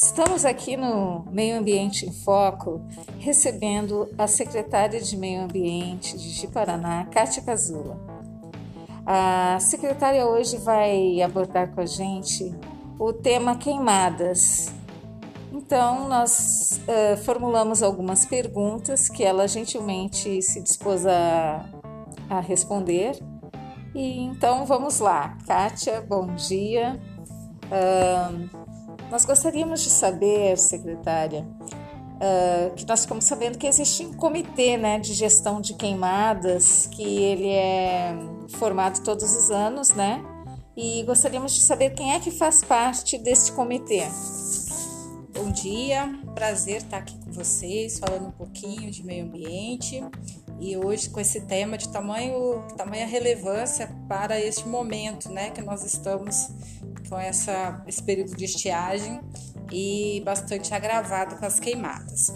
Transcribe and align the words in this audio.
Estamos 0.00 0.44
aqui 0.44 0.76
no 0.76 1.24
Meio 1.28 1.58
Ambiente 1.58 2.06
em 2.06 2.12
Foco 2.12 2.80
recebendo 3.18 4.08
a 4.16 4.28
secretária 4.28 5.00
de 5.00 5.16
Meio 5.16 5.42
Ambiente 5.42 6.16
de 6.16 6.30
Ji-Paraná, 6.30 7.04
Kátia 7.06 7.42
Cazula. 7.42 7.98
A 9.04 9.58
secretária 9.58 10.24
hoje 10.24 10.56
vai 10.58 11.20
abordar 11.20 11.74
com 11.74 11.80
a 11.80 11.86
gente 11.86 12.54
o 12.96 13.12
tema 13.12 13.56
queimadas. 13.56 14.72
Então, 15.52 16.08
nós 16.08 16.80
uh, 16.86 17.16
formulamos 17.24 17.82
algumas 17.82 18.24
perguntas 18.24 19.08
que 19.08 19.24
ela 19.24 19.48
gentilmente 19.48 20.40
se 20.42 20.62
dispôs 20.62 21.04
a, 21.06 21.68
a 22.30 22.38
responder. 22.38 23.18
E 23.96 24.20
então 24.20 24.64
vamos 24.64 25.00
lá. 25.00 25.36
Kátia, 25.44 26.00
bom 26.00 26.36
dia. 26.36 27.00
Uh, 27.64 28.67
nós 29.10 29.24
gostaríamos 29.24 29.80
de 29.82 29.90
saber, 29.90 30.58
secretária, 30.58 31.40
uh, 31.40 32.74
que 32.74 32.86
nós 32.86 33.02
ficamos 33.02 33.24
sabendo 33.24 33.58
que 33.58 33.66
existe 33.66 34.04
um 34.04 34.12
comitê 34.12 34.76
né, 34.76 34.98
de 34.98 35.14
gestão 35.14 35.60
de 35.60 35.74
queimadas, 35.74 36.86
que 36.92 37.02
ele 37.02 37.48
é 37.48 38.14
formado 38.50 39.02
todos 39.02 39.34
os 39.34 39.50
anos, 39.50 39.90
né? 39.90 40.22
E 40.76 41.02
gostaríamos 41.02 41.54
de 41.54 41.62
saber 41.62 41.90
quem 41.90 42.12
é 42.14 42.20
que 42.20 42.30
faz 42.30 42.62
parte 42.62 43.18
deste 43.18 43.50
comitê. 43.52 44.02
Bom 45.34 45.50
dia, 45.50 46.12
prazer 46.34 46.78
estar 46.78 46.98
aqui 46.98 47.16
com 47.24 47.32
vocês, 47.32 47.98
falando 47.98 48.28
um 48.28 48.32
pouquinho 48.32 48.90
de 48.90 49.04
meio 49.04 49.24
ambiente 49.24 50.00
e 50.60 50.76
hoje 50.76 51.08
com 51.10 51.20
esse 51.20 51.42
tema 51.42 51.78
de 51.78 51.88
tamanho, 51.88 52.64
tamanha 52.76 53.06
relevância 53.06 53.88
para 54.08 54.40
este 54.40 54.66
momento, 54.68 55.30
né, 55.30 55.50
que 55.50 55.62
nós 55.62 55.84
estamos 55.84 56.50
com 57.08 57.18
essa, 57.18 57.82
esse 57.86 58.02
período 58.02 58.36
de 58.36 58.44
estiagem 58.44 59.20
e 59.72 60.22
bastante 60.24 60.72
agravado 60.74 61.36
com 61.36 61.46
as 61.46 61.58
queimadas. 61.58 62.30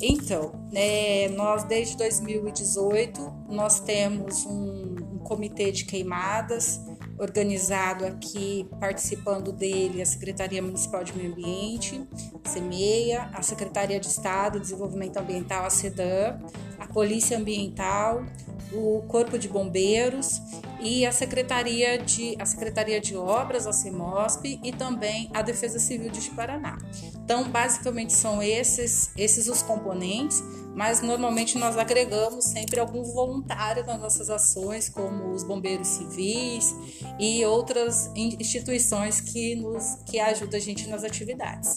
Então, 0.00 0.52
é, 0.72 1.28
nós 1.30 1.64
desde 1.64 1.96
2018 1.96 3.20
nós 3.48 3.80
temos 3.80 4.46
um, 4.46 4.96
um 5.14 5.18
comitê 5.18 5.72
de 5.72 5.84
queimadas 5.84 6.80
organizado 7.18 8.06
aqui, 8.06 8.68
participando 8.78 9.52
dele 9.52 10.00
a 10.00 10.06
Secretaria 10.06 10.62
Municipal 10.62 11.02
de 11.02 11.16
Meio 11.16 11.32
Ambiente, 11.32 12.08
CEMEIA, 12.44 13.28
a 13.34 13.42
Secretaria 13.42 13.98
de 13.98 14.06
Estado 14.06 14.54
de 14.54 14.66
Desenvolvimento 14.66 15.16
Ambiental, 15.16 15.64
a 15.66 15.70
SEDAM, 15.70 16.38
a 16.78 16.86
Polícia 16.86 17.36
Ambiental, 17.36 18.24
o 18.72 19.02
Corpo 19.08 19.38
de 19.38 19.48
Bombeiros 19.48 20.40
e 20.80 21.04
a 21.04 21.12
Secretaria 21.12 21.98
de, 21.98 22.36
a 22.38 22.44
Secretaria 22.44 23.00
de 23.00 23.16
Obras, 23.16 23.66
a 23.66 23.72
CEMOSP, 23.72 24.60
e 24.62 24.72
também 24.72 25.30
a 25.34 25.42
Defesa 25.42 25.78
Civil 25.78 26.10
de 26.10 26.30
Paraná. 26.30 26.78
Então, 27.14 27.48
basicamente 27.48 28.12
são 28.12 28.42
esses, 28.42 29.10
esses 29.16 29.48
os 29.48 29.62
componentes, 29.62 30.42
mas 30.74 31.02
normalmente 31.02 31.58
nós 31.58 31.76
agregamos 31.76 32.44
sempre 32.44 32.78
algum 32.78 33.02
voluntário 33.02 33.84
nas 33.84 34.00
nossas 34.00 34.30
ações, 34.30 34.88
como 34.88 35.32
os 35.32 35.42
bombeiros 35.42 35.88
civis 35.88 36.74
e 37.18 37.44
outras 37.44 38.10
instituições 38.14 39.20
que 39.20 39.56
nos 39.56 39.96
que 40.06 40.20
ajudam 40.20 40.58
a 40.58 40.62
gente 40.62 40.88
nas 40.88 41.02
atividades. 41.02 41.74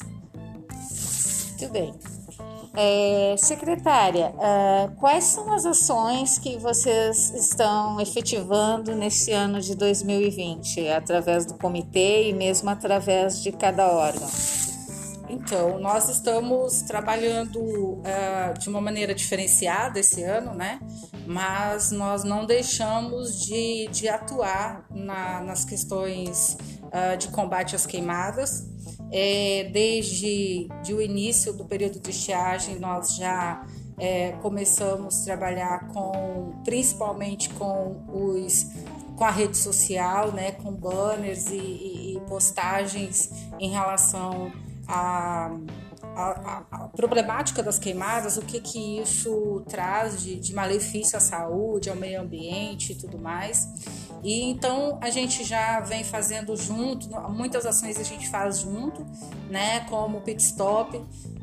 Muito 1.50 1.74
bem. 1.74 2.21
É, 2.74 3.36
secretária, 3.38 4.34
uh, 4.34 4.96
quais 4.96 5.26
são 5.26 5.52
as 5.52 5.66
ações 5.66 6.40
que 6.40 6.58
vocês 6.58 7.30
estão 7.32 8.00
efetivando 8.00 8.96
nesse 8.96 9.34
ano 9.34 9.60
de 9.60 9.76
2020, 9.76 10.88
através 10.88 11.46
do 11.46 11.56
comitê 11.56 12.30
e 12.30 12.34
mesmo 12.34 12.70
através 12.70 13.44
de 13.44 13.52
cada 13.52 13.92
órgão? 13.92 14.30
Então, 15.28 15.80
nós 15.80 16.08
estamos 16.08 16.82
trabalhando 16.84 17.60
uh, 17.60 18.58
de 18.58 18.70
uma 18.70 18.80
maneira 18.80 19.14
diferenciada 19.14 20.00
esse 20.00 20.24
ano, 20.24 20.54
né? 20.54 20.80
Mas 21.26 21.92
nós 21.92 22.24
não 22.24 22.46
deixamos 22.46 23.38
de, 23.46 23.88
de 23.92 24.08
atuar 24.08 24.86
na, 24.90 25.42
nas 25.42 25.66
questões 25.66 26.58
uh, 26.84 27.18
de 27.18 27.28
combate 27.30 27.76
às 27.76 27.86
queimadas 27.86 28.72
é, 29.12 29.70
desde 29.72 30.68
de 30.84 30.94
o 30.94 31.02
início 31.02 31.54
do 31.54 31.66
período 31.66 32.00
de 32.00 32.10
estiagem, 32.10 32.80
nós 32.80 33.16
já 33.16 33.66
é, 33.98 34.32
começamos 34.42 35.22
a 35.22 35.26
trabalhar 35.26 35.88
com, 35.90 36.54
principalmente 36.64 37.50
com 37.50 37.98
os 38.08 38.66
com 39.16 39.26
a 39.26 39.30
rede 39.30 39.56
social, 39.56 40.32
né, 40.32 40.54
com 40.54 40.72
banners 40.72 41.52
e, 41.52 41.56
e, 41.56 42.16
e 42.16 42.20
postagens 42.22 43.30
em 43.60 43.70
relação 43.70 44.52
a 44.88 45.56
a, 46.16 46.64
a, 46.72 46.88
problemática 46.90 47.64
das 47.64 47.80
queimadas, 47.80 48.38
o 48.38 48.42
que, 48.42 48.60
que 48.60 49.00
isso 49.00 49.64
traz 49.68 50.22
de, 50.22 50.36
de 50.36 50.54
malefício 50.54 51.18
à 51.18 51.20
saúde, 51.20 51.90
ao 51.90 51.96
meio 51.96 52.22
ambiente 52.22 52.94
e 52.94 52.96
tudo 52.96 53.18
mais. 53.18 53.68
E 54.24 54.44
então 54.44 55.00
a 55.02 55.10
gente 55.10 55.44
já 55.44 55.80
vem 55.80 56.04
fazendo 56.04 56.56
junto, 56.56 57.10
muitas 57.30 57.66
ações 57.66 58.00
a 58.00 58.04
gente 58.04 58.30
faz 58.30 58.60
junto, 58.60 59.06
né? 59.50 59.82
Como 59.90 60.20
o 60.20 60.22
pit 60.22 60.42
stop, 60.42 61.02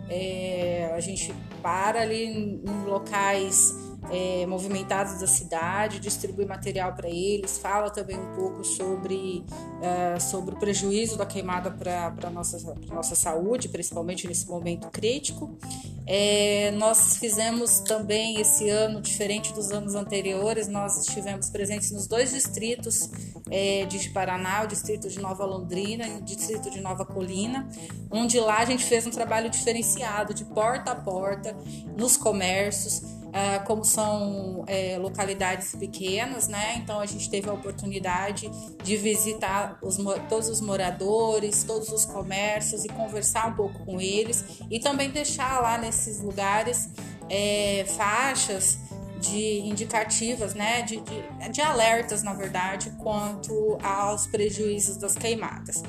é, 0.08 0.92
a 0.94 1.00
gente 1.00 1.34
para 1.62 2.00
ali 2.02 2.24
em 2.24 2.84
locais 2.84 3.87
é, 4.10 4.46
movimentados 4.46 5.20
da 5.20 5.26
cidade, 5.26 6.00
distribui 6.00 6.46
material 6.46 6.94
para 6.94 7.08
eles, 7.08 7.58
fala 7.58 7.90
também 7.90 8.18
um 8.18 8.34
pouco 8.34 8.64
sobre, 8.64 9.44
uh, 9.78 10.20
sobre 10.20 10.54
o 10.54 10.58
prejuízo 10.58 11.16
da 11.16 11.26
queimada 11.26 11.70
para 11.70 12.14
a 12.22 12.30
nossa, 12.30 12.74
nossa 12.90 13.14
saúde, 13.14 13.68
principalmente 13.68 14.26
nesse 14.26 14.46
momento 14.48 14.88
crítico. 14.88 15.58
É, 16.06 16.70
nós 16.70 17.18
fizemos 17.18 17.80
também 17.80 18.40
esse 18.40 18.70
ano, 18.70 19.02
diferente 19.02 19.52
dos 19.52 19.70
anos 19.70 19.94
anteriores, 19.94 20.66
nós 20.66 21.06
estivemos 21.06 21.50
presentes 21.50 21.90
nos 21.90 22.06
dois 22.06 22.30
distritos 22.30 23.10
é, 23.50 23.84
de 23.84 24.08
Paraná, 24.08 24.62
o 24.62 24.66
distrito 24.66 25.06
de 25.10 25.20
Nova 25.20 25.44
Londrina 25.44 26.06
e 26.06 26.16
o 26.16 26.22
distrito 26.22 26.70
de 26.70 26.80
Nova 26.80 27.04
Colina, 27.04 27.68
onde 28.10 28.40
lá 28.40 28.60
a 28.60 28.64
gente 28.64 28.84
fez 28.84 29.06
um 29.06 29.10
trabalho 29.10 29.50
diferenciado 29.50 30.32
de 30.32 30.46
porta 30.46 30.92
a 30.92 30.94
porta 30.94 31.54
nos 31.94 32.16
comércios 32.16 33.17
Uh, 33.28 33.62
como 33.66 33.84
são 33.84 34.64
é, 34.66 34.96
localidades 34.98 35.74
pequenas, 35.76 36.48
né? 36.48 36.76
Então 36.78 36.98
a 36.98 37.04
gente 37.04 37.28
teve 37.28 37.48
a 37.48 37.52
oportunidade 37.52 38.50
de 38.82 38.96
visitar 38.96 39.78
os, 39.82 39.98
todos 40.28 40.48
os 40.48 40.62
moradores, 40.62 41.62
todos 41.62 41.90
os 41.90 42.06
comércios 42.06 42.86
e 42.86 42.88
conversar 42.88 43.48
um 43.48 43.52
pouco 43.54 43.84
com 43.84 44.00
eles 44.00 44.44
e 44.70 44.80
também 44.80 45.10
deixar 45.10 45.60
lá 45.60 45.76
nesses 45.76 46.20
lugares 46.20 46.88
é, 47.28 47.84
faixas 47.96 48.78
de 49.20 49.60
indicativas, 49.60 50.54
né, 50.54 50.82
de, 50.82 51.00
de, 51.00 51.48
de 51.50 51.60
alertas, 51.60 52.22
na 52.22 52.32
verdade, 52.32 52.90
quanto 52.98 53.76
aos 53.82 54.26
prejuízos 54.26 54.96
das 54.96 55.14
queimadas. 55.14 55.82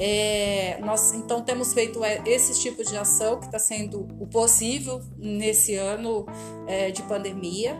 É, 0.00 0.78
nós 0.80 1.12
então 1.12 1.42
temos 1.42 1.74
feito 1.74 2.04
é, 2.04 2.22
esses 2.24 2.60
tipos 2.60 2.88
de 2.88 2.96
ação 2.96 3.40
que 3.40 3.46
está 3.46 3.58
sendo 3.58 4.06
o 4.20 4.28
possível 4.28 5.02
nesse 5.16 5.74
ano 5.74 6.24
é, 6.68 6.92
de 6.92 7.02
pandemia 7.02 7.76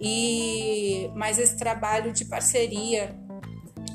e 0.00 1.10
mas 1.14 1.38
esse 1.38 1.58
trabalho 1.58 2.10
de 2.10 2.24
parceria 2.24 3.14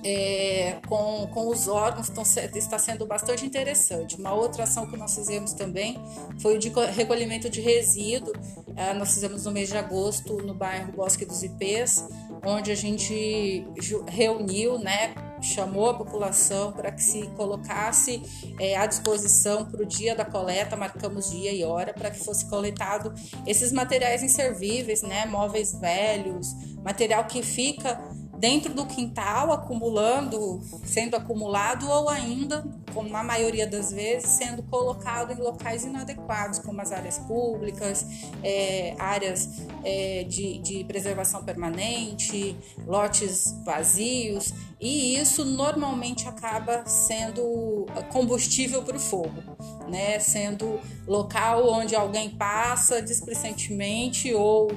é, 0.03 0.79
com, 0.87 1.27
com 1.33 1.47
os 1.47 1.67
órgãos 1.67 2.11
está 2.53 2.77
sendo 2.77 3.05
bastante 3.05 3.45
interessante. 3.45 4.17
Uma 4.17 4.33
outra 4.33 4.63
ação 4.63 4.85
que 4.85 4.97
nós 4.97 5.15
fizemos 5.15 5.53
também 5.53 5.97
foi 6.39 6.57
o 6.57 6.59
de 6.59 6.69
recolhimento 6.91 7.49
de 7.49 7.61
resíduo. 7.61 8.33
É, 8.75 8.93
nós 8.93 9.13
fizemos 9.13 9.45
no 9.45 9.51
mês 9.51 9.69
de 9.69 9.77
agosto 9.77 10.37
no 10.43 10.53
bairro 10.53 10.91
Bosque 10.91 11.25
dos 11.25 11.41
Ipês, 11.41 12.05
onde 12.45 12.71
a 12.71 12.75
gente 12.75 13.65
reuniu, 14.07 14.77
né, 14.77 15.15
chamou 15.43 15.89
a 15.89 15.93
população 15.93 16.71
para 16.71 16.91
que 16.91 17.03
se 17.03 17.27
colocasse 17.35 18.21
é, 18.59 18.77
à 18.77 18.85
disposição 18.85 19.65
para 19.65 19.81
o 19.81 19.85
dia 19.85 20.15
da 20.15 20.25
coleta, 20.25 20.75
marcamos 20.75 21.31
dia 21.31 21.51
e 21.53 21.63
hora 21.63 21.93
para 21.93 22.09
que 22.09 22.19
fosse 22.19 22.49
coletado 22.49 23.13
esses 23.45 23.71
materiais 23.71 24.23
inservíveis, 24.23 25.01
né, 25.01 25.25
móveis 25.25 25.73
velhos, 25.79 26.47
material 26.83 27.25
que 27.25 27.41
fica 27.41 27.99
dentro 28.43 28.73
do 28.73 28.85
quintal, 28.85 29.53
acumulando, 29.53 30.59
sendo 30.83 31.15
acumulado 31.15 31.89
ou 31.89 32.09
ainda, 32.09 32.61
como 32.93 33.07
na 33.07 33.23
maioria 33.23 33.65
das 33.65 33.93
vezes, 33.93 34.31
sendo 34.31 34.61
colocado 34.63 35.31
em 35.31 35.41
locais 35.41 35.85
inadequados, 35.85 36.59
como 36.59 36.81
as 36.81 36.91
áreas 36.91 37.17
públicas, 37.19 38.05
é, 38.43 38.95
áreas 38.99 39.61
é, 39.85 40.25
de, 40.25 40.57
de 40.57 40.83
preservação 40.83 41.45
permanente, 41.45 42.53
lotes 42.85 43.45
vazios, 43.63 44.53
e 44.77 45.15
isso 45.15 45.45
normalmente 45.45 46.27
acaba 46.27 46.85
sendo 46.85 47.85
combustível 48.11 48.83
para 48.83 48.97
o 48.97 48.99
fogo, 48.99 49.41
né? 49.87 50.19
Sendo 50.19 50.81
local 51.07 51.65
onde 51.69 51.95
alguém 51.95 52.29
passa 52.31 53.01
displicentemente 53.01 54.33
ou 54.33 54.69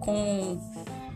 com 0.00 0.60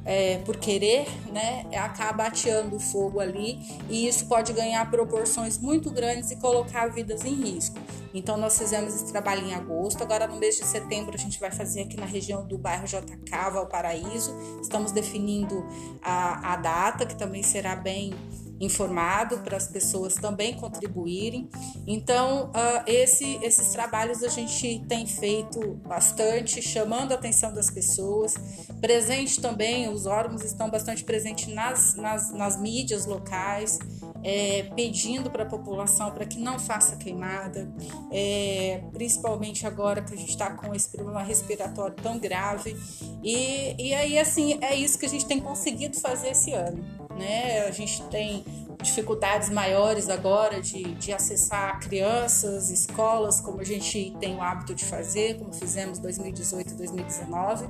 é, 0.08 0.38
por 0.38 0.56
querer, 0.56 1.06
né, 1.30 1.66
acaba 1.76 2.24
ateando 2.24 2.80
fogo 2.80 3.20
ali 3.20 3.60
e 3.90 4.08
isso 4.08 4.26
pode 4.26 4.54
ganhar 4.54 4.90
proporções 4.90 5.58
muito 5.58 5.90
grandes 5.90 6.30
e 6.30 6.36
colocar 6.36 6.86
vidas 6.86 7.26
em 7.26 7.34
risco. 7.34 7.78
Então 8.14 8.38
nós 8.38 8.56
fizemos 8.56 8.94
esse 8.94 9.12
trabalho 9.12 9.46
em 9.46 9.52
agosto, 9.52 10.02
agora 10.02 10.26
no 10.26 10.36
mês 10.36 10.56
de 10.56 10.64
setembro 10.64 11.14
a 11.14 11.18
gente 11.18 11.38
vai 11.38 11.50
fazer 11.50 11.82
aqui 11.82 11.94
na 11.94 12.06
região 12.06 12.46
do 12.46 12.56
bairro 12.56 12.86
JK, 12.86 13.50
Valparaíso. 13.52 14.34
Estamos 14.62 14.92
definindo 14.92 15.62
a, 16.02 16.54
a 16.54 16.56
data, 16.56 17.04
que 17.04 17.14
também 17.14 17.42
será 17.42 17.76
bem 17.76 18.14
informado 18.60 19.38
para 19.38 19.56
as 19.56 19.66
pessoas 19.66 20.14
também 20.14 20.54
contribuírem. 20.54 21.48
Então, 21.86 22.50
uh, 22.50 22.82
esse, 22.86 23.38
esses 23.42 23.68
trabalhos 23.72 24.22
a 24.22 24.28
gente 24.28 24.84
tem 24.88 25.06
feito 25.06 25.74
bastante, 25.86 26.60
chamando 26.60 27.12
a 27.12 27.14
atenção 27.14 27.52
das 27.52 27.70
pessoas. 27.70 28.34
Presente 28.80 29.40
também, 29.40 29.88
os 29.88 30.06
órgãos 30.06 30.44
estão 30.44 30.70
bastante 30.70 31.04
presentes 31.04 31.52
nas, 31.52 31.94
nas, 31.94 32.32
nas 32.32 32.60
mídias 32.60 33.06
locais, 33.06 33.78
é, 34.22 34.64
pedindo 34.74 35.30
para 35.30 35.44
a 35.44 35.46
população 35.46 36.10
para 36.10 36.26
que 36.26 36.38
não 36.38 36.58
faça 36.58 36.96
queimada, 36.96 37.72
é, 38.10 38.82
principalmente 38.92 39.66
agora 39.66 40.02
que 40.02 40.12
a 40.12 40.16
gente 40.16 40.30
está 40.30 40.50
com 40.50 40.74
esse 40.74 40.88
problema 40.90 41.22
respiratório 41.22 41.94
tão 41.94 42.18
grave. 42.18 42.76
E, 43.22 43.74
e 43.78 43.94
aí, 43.94 44.18
assim, 44.18 44.58
é 44.60 44.74
isso 44.74 44.98
que 44.98 45.06
a 45.06 45.08
gente 45.08 45.26
tem 45.26 45.40
conseguido 45.40 45.98
fazer 46.00 46.30
esse 46.30 46.52
ano 46.52 47.07
né? 47.18 47.66
A 47.66 47.70
gente 47.70 48.02
tem 48.04 48.44
dificuldades 48.82 49.50
maiores 49.50 50.08
agora 50.08 50.60
de, 50.60 50.94
de 50.94 51.12
acessar 51.12 51.80
crianças, 51.80 52.70
escolas, 52.70 53.40
como 53.40 53.60
a 53.60 53.64
gente 53.64 54.16
tem 54.20 54.36
o 54.36 54.42
hábito 54.42 54.74
de 54.74 54.84
fazer, 54.84 55.38
como 55.38 55.52
fizemos 55.52 55.98
2018 55.98 56.72
e 56.72 56.76
2019. 56.76 57.66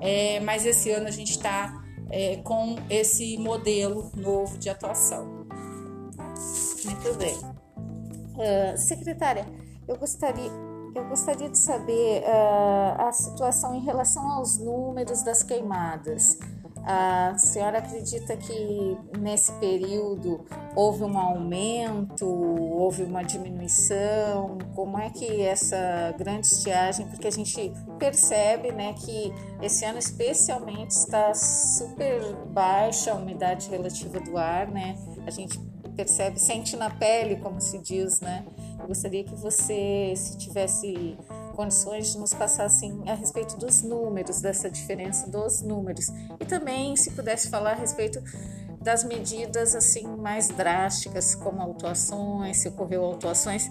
É, 0.00 0.40
mas 0.40 0.64
esse 0.64 0.90
ano 0.90 1.06
a 1.06 1.10
gente 1.10 1.32
está 1.32 1.84
é, 2.10 2.36
com 2.36 2.76
esse 2.88 3.36
modelo 3.36 4.10
novo 4.16 4.56
de 4.58 4.70
atuação. 4.70 5.46
Muito 6.84 7.14
bem. 7.18 7.36
Uh, 7.36 8.78
secretária, 8.78 9.44
eu 9.86 9.96
gostaria, 9.96 10.50
eu 10.94 11.04
gostaria 11.08 11.48
de 11.50 11.58
saber 11.58 12.22
uh, 12.22 13.02
a 13.02 13.12
situação 13.12 13.74
em 13.74 13.80
relação 13.80 14.30
aos 14.30 14.58
números 14.58 15.22
das 15.22 15.42
queimadas. 15.42 16.38
A 16.90 17.36
senhora 17.36 17.80
acredita 17.80 18.34
que 18.34 18.96
nesse 19.18 19.52
período 19.60 20.46
houve 20.74 21.04
um 21.04 21.18
aumento, 21.18 22.26
houve 22.26 23.02
uma 23.02 23.22
diminuição? 23.22 24.56
Como 24.74 24.98
é 24.98 25.10
que 25.10 25.42
essa 25.42 26.14
grande 26.16 26.46
estiagem, 26.46 27.06
porque 27.08 27.28
a 27.28 27.30
gente 27.30 27.74
percebe, 27.98 28.72
né, 28.72 28.94
que 28.94 29.30
esse 29.60 29.84
ano 29.84 29.98
especialmente 29.98 30.92
está 30.92 31.34
super 31.34 32.34
baixa 32.46 33.12
a 33.12 33.16
umidade 33.16 33.68
relativa 33.68 34.18
do 34.20 34.38
ar, 34.38 34.68
né? 34.68 34.96
A 35.26 35.30
gente 35.30 35.60
percebe, 35.94 36.40
sente 36.40 36.74
na 36.74 36.88
pele, 36.88 37.36
como 37.36 37.60
se 37.60 37.76
diz, 37.80 38.20
né? 38.20 38.46
Eu 38.80 38.86
gostaria 38.86 39.24
que 39.24 39.34
você, 39.34 40.14
se 40.16 40.38
tivesse 40.38 41.18
condições 41.58 42.12
de 42.12 42.18
nos 42.18 42.32
passar 42.32 42.66
assim 42.66 43.02
a 43.08 43.14
respeito 43.14 43.56
dos 43.56 43.82
números, 43.82 44.40
dessa 44.40 44.70
diferença 44.70 45.28
dos 45.28 45.60
números. 45.60 46.06
E 46.38 46.44
também 46.44 46.94
se 46.94 47.10
pudesse 47.10 47.50
falar 47.50 47.72
a 47.72 47.74
respeito 47.74 48.22
das 48.80 49.02
medidas 49.02 49.74
assim 49.74 50.06
mais 50.06 50.46
drásticas, 50.50 51.34
como 51.34 51.60
autuações, 51.60 52.58
se 52.58 52.68
ocorreu 52.68 53.04
autuações, 53.04 53.68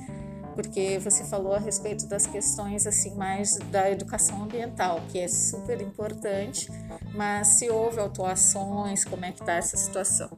porque 0.53 0.99
você 0.99 1.23
falou 1.23 1.53
a 1.53 1.59
respeito 1.59 2.05
das 2.07 2.27
questões 2.27 2.85
assim 2.85 3.15
mais 3.15 3.57
da 3.71 3.89
educação 3.89 4.43
ambiental, 4.43 4.99
que 5.09 5.19
é 5.19 5.27
super 5.29 5.81
importante, 5.81 6.69
mas 7.15 7.47
se 7.47 7.69
houve 7.69 8.01
autuações, 8.01 9.05
como 9.05 9.23
é 9.23 9.31
que 9.31 9.39
está 9.39 9.53
essa 9.53 9.77
situação? 9.77 10.29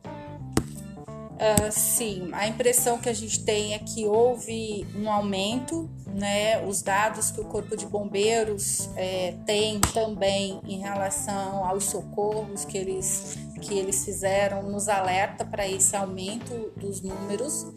Uh, 1.40 1.72
sim, 1.72 2.28
a 2.34 2.50
impressão 2.50 2.98
que 2.98 3.08
a 3.08 3.14
gente 3.14 3.46
tem 3.46 3.74
é 3.74 3.80
que 3.80 4.06
houve 4.06 4.86
um 4.94 5.10
aumento, 5.10 5.90
né? 6.06 6.62
Os 6.66 6.82
dados 6.82 7.32
que 7.32 7.40
o 7.40 7.46
Corpo 7.46 7.78
de 7.78 7.86
Bombeiros 7.86 8.90
é, 8.98 9.36
tem 9.46 9.80
também 9.94 10.60
em 10.68 10.80
relação 10.80 11.64
aos 11.64 11.86
socorros 11.86 12.66
que 12.66 12.78
eles, 12.78 13.38
que 13.62 13.74
eles 13.80 14.04
fizeram 14.04 14.64
nos 14.64 14.90
alerta 14.90 15.46
para 15.46 15.66
esse 15.66 15.96
aumento 15.96 16.74
dos 16.76 17.02
números. 17.02 17.68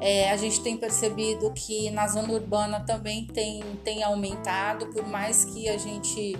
É, 0.00 0.32
a 0.32 0.36
gente 0.36 0.60
tem 0.60 0.76
percebido 0.76 1.52
que 1.52 1.90
na 1.92 2.08
zona 2.08 2.32
urbana 2.32 2.80
também 2.80 3.28
tem, 3.28 3.62
tem 3.84 4.02
aumentado, 4.02 4.86
por 4.86 5.06
mais 5.06 5.44
que 5.44 5.68
a 5.68 5.78
gente 5.78 6.36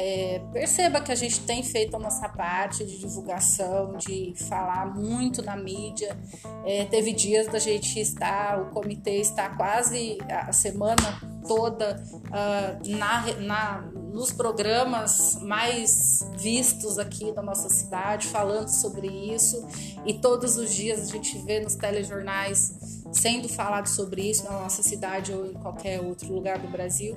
é, 0.00 0.40
perceba 0.52 1.00
que 1.00 1.10
a 1.10 1.14
gente 1.16 1.40
tem 1.40 1.60
feito 1.60 1.96
a 1.96 1.98
nossa 1.98 2.28
parte 2.28 2.84
de 2.84 2.98
divulgação, 2.98 3.96
de 3.96 4.32
falar 4.48 4.94
muito 4.94 5.42
na 5.42 5.56
mídia. 5.56 6.16
É, 6.64 6.84
teve 6.84 7.12
dias 7.12 7.48
da 7.48 7.58
gente 7.58 7.98
estar, 7.98 8.62
o 8.62 8.70
comitê 8.70 9.16
está 9.16 9.50
quase 9.50 10.16
a 10.28 10.52
semana 10.52 11.20
toda 11.48 12.00
uh, 12.26 12.88
na, 12.96 13.32
na, 13.40 13.80
nos 14.12 14.30
programas 14.30 15.40
mais 15.42 16.28
vistos 16.36 16.98
aqui 16.98 17.32
da 17.32 17.42
nossa 17.42 17.68
cidade, 17.68 18.28
falando 18.28 18.68
sobre 18.68 19.08
isso. 19.08 19.66
E 20.06 20.14
todos 20.14 20.58
os 20.58 20.72
dias 20.72 21.08
a 21.08 21.12
gente 21.12 21.38
vê 21.38 21.58
nos 21.58 21.74
telejornais 21.74 22.98
sendo 23.12 23.48
falado 23.48 23.88
sobre 23.88 24.30
isso 24.30 24.44
na 24.44 24.52
nossa 24.52 24.82
cidade 24.82 25.32
ou 25.32 25.46
em 25.46 25.54
qualquer 25.54 26.00
outro 26.00 26.32
lugar 26.32 26.58
do 26.58 26.68
Brasil, 26.68 27.16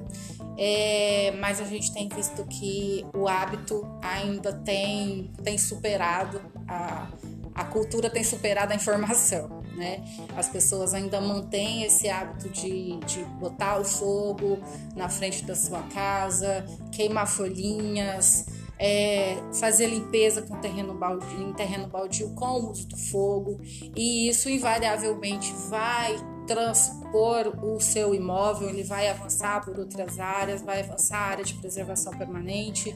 é, 0.63 1.31
mas 1.39 1.59
a 1.59 1.63
gente 1.63 1.91
tem 1.91 2.07
visto 2.07 2.45
que 2.45 3.03
o 3.15 3.27
hábito 3.27 3.83
ainda 3.99 4.53
tem, 4.53 5.31
tem 5.43 5.57
superado 5.57 6.39
a, 6.67 7.07
a 7.55 7.63
cultura 7.63 8.11
tem 8.11 8.23
superado 8.23 8.71
a 8.71 8.75
informação, 8.75 9.63
né? 9.75 10.03
As 10.37 10.47
pessoas 10.49 10.93
ainda 10.93 11.19
mantêm 11.19 11.81
esse 11.81 12.07
hábito 12.07 12.47
de, 12.49 12.99
de 12.99 13.23
botar 13.39 13.79
o 13.79 13.83
fogo 13.83 14.59
na 14.95 15.09
frente 15.09 15.43
da 15.45 15.55
sua 15.55 15.81
casa, 15.81 16.63
queimar 16.91 17.27
folhinhas, 17.27 18.45
é, 18.77 19.37
fazer 19.59 19.87
limpeza 19.87 20.43
com 20.43 20.61
terreno 20.61 20.93
baldio, 20.93 21.41
em 21.41 21.53
terreno 21.53 21.87
baldio 21.87 22.29
com 22.35 22.59
o 22.59 22.69
uso 22.69 22.87
do 22.87 22.97
fogo, 22.97 23.59
e 23.95 24.29
isso 24.29 24.47
invariavelmente 24.47 25.51
vai 25.69 26.15
transpor 26.47 27.53
o 27.63 27.79
seu 27.79 28.13
imóvel, 28.15 28.69
ele 28.69 28.83
vai 28.83 29.09
avançar 29.09 29.63
por 29.63 29.77
outras 29.77 30.19
áreas, 30.19 30.61
vai 30.61 30.81
avançar 30.81 31.17
a 31.17 31.29
área 31.29 31.43
de 31.43 31.53
preservação 31.55 32.13
permanente. 32.17 32.95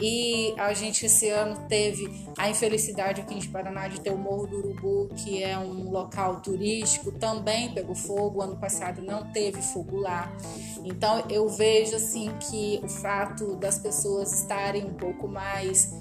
E 0.00 0.54
a 0.58 0.72
gente 0.72 1.06
esse 1.06 1.28
ano 1.28 1.66
teve 1.68 2.10
a 2.36 2.50
infelicidade 2.50 3.20
aqui 3.20 3.34
em 3.34 3.48
Paraná 3.48 3.88
de 3.88 4.00
ter 4.00 4.10
o 4.10 4.18
Morro 4.18 4.46
do 4.46 4.56
Urubu, 4.58 5.14
que 5.16 5.42
é 5.42 5.56
um 5.58 5.90
local 5.90 6.40
turístico, 6.40 7.12
também 7.12 7.72
pegou 7.72 7.94
fogo. 7.94 8.42
Ano 8.42 8.56
passado 8.56 9.02
não 9.02 9.30
teve 9.32 9.60
fogo 9.62 10.00
lá. 10.00 10.32
Então 10.84 11.24
eu 11.28 11.48
vejo 11.48 11.96
assim 11.96 12.30
que 12.40 12.80
o 12.82 12.88
fato 12.88 13.56
das 13.56 13.78
pessoas 13.78 14.32
estarem 14.32 14.84
um 14.84 14.94
pouco 14.94 15.28
mais 15.28 15.92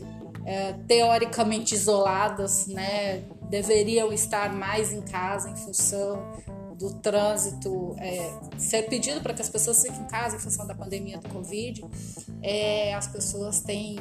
é, 0.45 0.73
teoricamente 0.87 1.75
isoladas, 1.75 2.65
né, 2.67 3.23
deveriam 3.49 4.11
estar 4.11 4.53
mais 4.53 4.91
em 4.91 5.01
casa 5.01 5.49
em 5.49 5.55
função 5.55 6.23
do 6.81 6.95
trânsito 6.95 7.95
é, 7.99 8.33
ser 8.57 8.83
pedido 8.89 9.21
para 9.21 9.35
que 9.35 9.41
as 9.41 9.49
pessoas 9.49 9.83
fiquem 9.83 10.01
em 10.01 10.07
casa 10.07 10.35
em 10.35 10.39
função 10.39 10.65
da 10.65 10.73
pandemia 10.73 11.19
do 11.19 11.29
Covid, 11.29 11.85
é, 12.41 12.93
as 12.95 13.07
pessoas 13.07 13.59
têm 13.59 13.99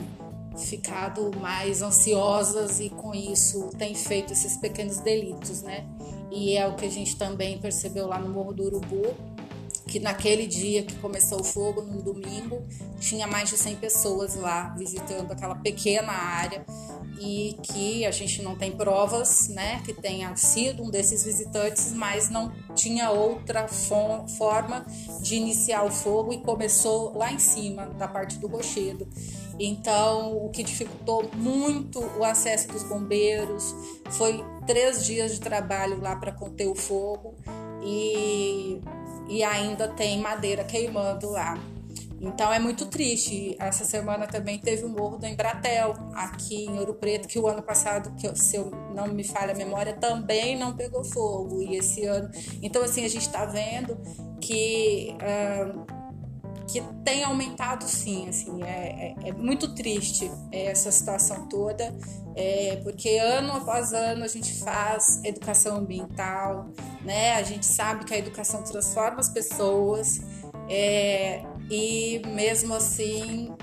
ficado 0.57 1.31
mais 1.39 1.83
ansiosas 1.83 2.81
e 2.81 2.89
com 2.89 3.15
isso 3.15 3.69
têm 3.79 3.95
feito 3.95 4.33
esses 4.33 4.57
pequenos 4.57 4.99
delitos, 4.99 5.63
né? 5.63 5.87
E 6.31 6.57
é 6.57 6.67
o 6.67 6.75
que 6.75 6.87
a 6.87 6.91
gente 6.91 7.17
também 7.17 7.59
percebeu 7.59 8.07
lá 8.07 8.19
no 8.19 8.31
Morro 8.31 8.53
do 8.55 8.65
Urubu, 8.65 9.15
que 9.87 10.01
naquele 10.01 10.47
dia 10.47 10.83
que 10.83 10.95
começou 10.97 11.41
o 11.41 11.45
fogo, 11.45 11.83
no 11.83 12.01
domingo, 12.01 12.63
tinha 12.99 13.27
mais 13.27 13.51
de 13.51 13.59
100 13.59 13.77
pessoas 13.77 14.37
lá 14.37 14.75
visitando 14.77 15.33
aquela 15.33 15.57
pequena 15.57 16.13
área 16.13 16.65
e 17.21 17.55
que 17.63 18.07
a 18.07 18.11
gente 18.11 18.41
não 18.43 18.57
tem 18.57 18.73
provas, 18.73 19.49
né, 19.49 19.83
que 19.85 19.93
tenha 19.93 20.35
sido 20.37 20.83
um 20.83 20.91
desses 20.91 21.23
visitantes, 21.23 21.93
mas 21.93 22.31
não 22.31 22.51
tinha 22.75 23.11
outra 23.11 23.69
forma 23.69 24.87
de 25.21 25.37
iniciar 25.37 25.85
o 25.85 25.91
fogo 25.91 26.33
e 26.33 26.39
começou 26.39 27.17
lá 27.17 27.31
em 27.31 27.39
cima, 27.39 27.87
da 27.87 28.09
parte 28.09 28.39
do 28.39 28.47
rochedo. 28.49 29.07
Então, 29.59 30.35
o 30.39 30.49
que 30.49 30.63
dificultou 30.63 31.31
muito 31.35 32.01
o 32.19 32.25
acesso 32.25 32.69
dos 32.69 32.83
bombeiros 32.83 33.75
foi 34.13 34.43
três 34.67 35.05
dias 35.05 35.33
de 35.33 35.41
trabalho 35.41 36.01
lá 36.01 36.17
para 36.17 36.33
conter 36.33 36.67
o 36.69 36.75
fogo 36.75 37.37
e 37.83 38.81
e 39.29 39.45
ainda 39.45 39.87
tem 39.87 40.19
madeira 40.19 40.65
queimando 40.65 41.31
lá. 41.31 41.57
Então 42.21 42.53
é 42.53 42.59
muito 42.59 42.87
triste. 42.87 43.57
Essa 43.59 43.85
semana 43.85 44.27
também 44.27 44.59
teve 44.59 44.85
o 44.85 44.89
morro 44.89 45.17
do 45.17 45.27
Embratel, 45.27 45.95
aqui 46.15 46.67
em 46.67 46.79
Ouro 46.79 46.95
Preto, 46.95 47.27
que 47.27 47.39
o 47.39 47.49
ano 47.49 47.63
passado, 47.63 48.15
que 48.17 48.39
se 48.39 48.57
eu 48.57 48.71
não 48.95 49.09
me 49.09 49.25
falha 49.25 49.53
a 49.53 49.57
memória, 49.57 49.95
também 49.95 50.57
não 50.59 50.77
pegou 50.77 51.03
fogo. 51.03 51.63
E 51.63 51.77
esse 51.77 52.05
ano. 52.05 52.31
Então, 52.63 52.83
assim, 52.83 53.05
a 53.05 53.09
gente 53.09 53.27
está 53.27 53.47
vendo 53.47 53.97
que. 54.41 55.17
Uh, 55.17 56.01
que 56.71 56.81
tem 57.05 57.25
aumentado 57.25 57.83
sim, 57.85 58.29
assim, 58.29 58.63
é, 58.63 59.17
é, 59.25 59.29
é 59.31 59.33
muito 59.33 59.75
triste 59.75 60.31
essa 60.53 60.93
situação 60.93 61.49
toda, 61.49 61.93
é, 62.37 62.77
porque 62.85 63.19
ano 63.19 63.53
após 63.55 63.93
ano 63.93 64.23
a 64.23 64.29
gente 64.29 64.55
faz 64.55 65.21
educação 65.25 65.79
ambiental, 65.79 66.69
né? 67.05 67.35
A 67.35 67.43
gente 67.43 67.67
sabe 67.67 68.05
que 68.05 68.15
a 68.15 68.19
educação 68.19 68.63
transforma 68.63 69.19
as 69.19 69.29
pessoas 69.29 70.21
é, 70.69 71.43
e 71.71 72.21
mesmo 72.27 72.75
assim 72.75 73.55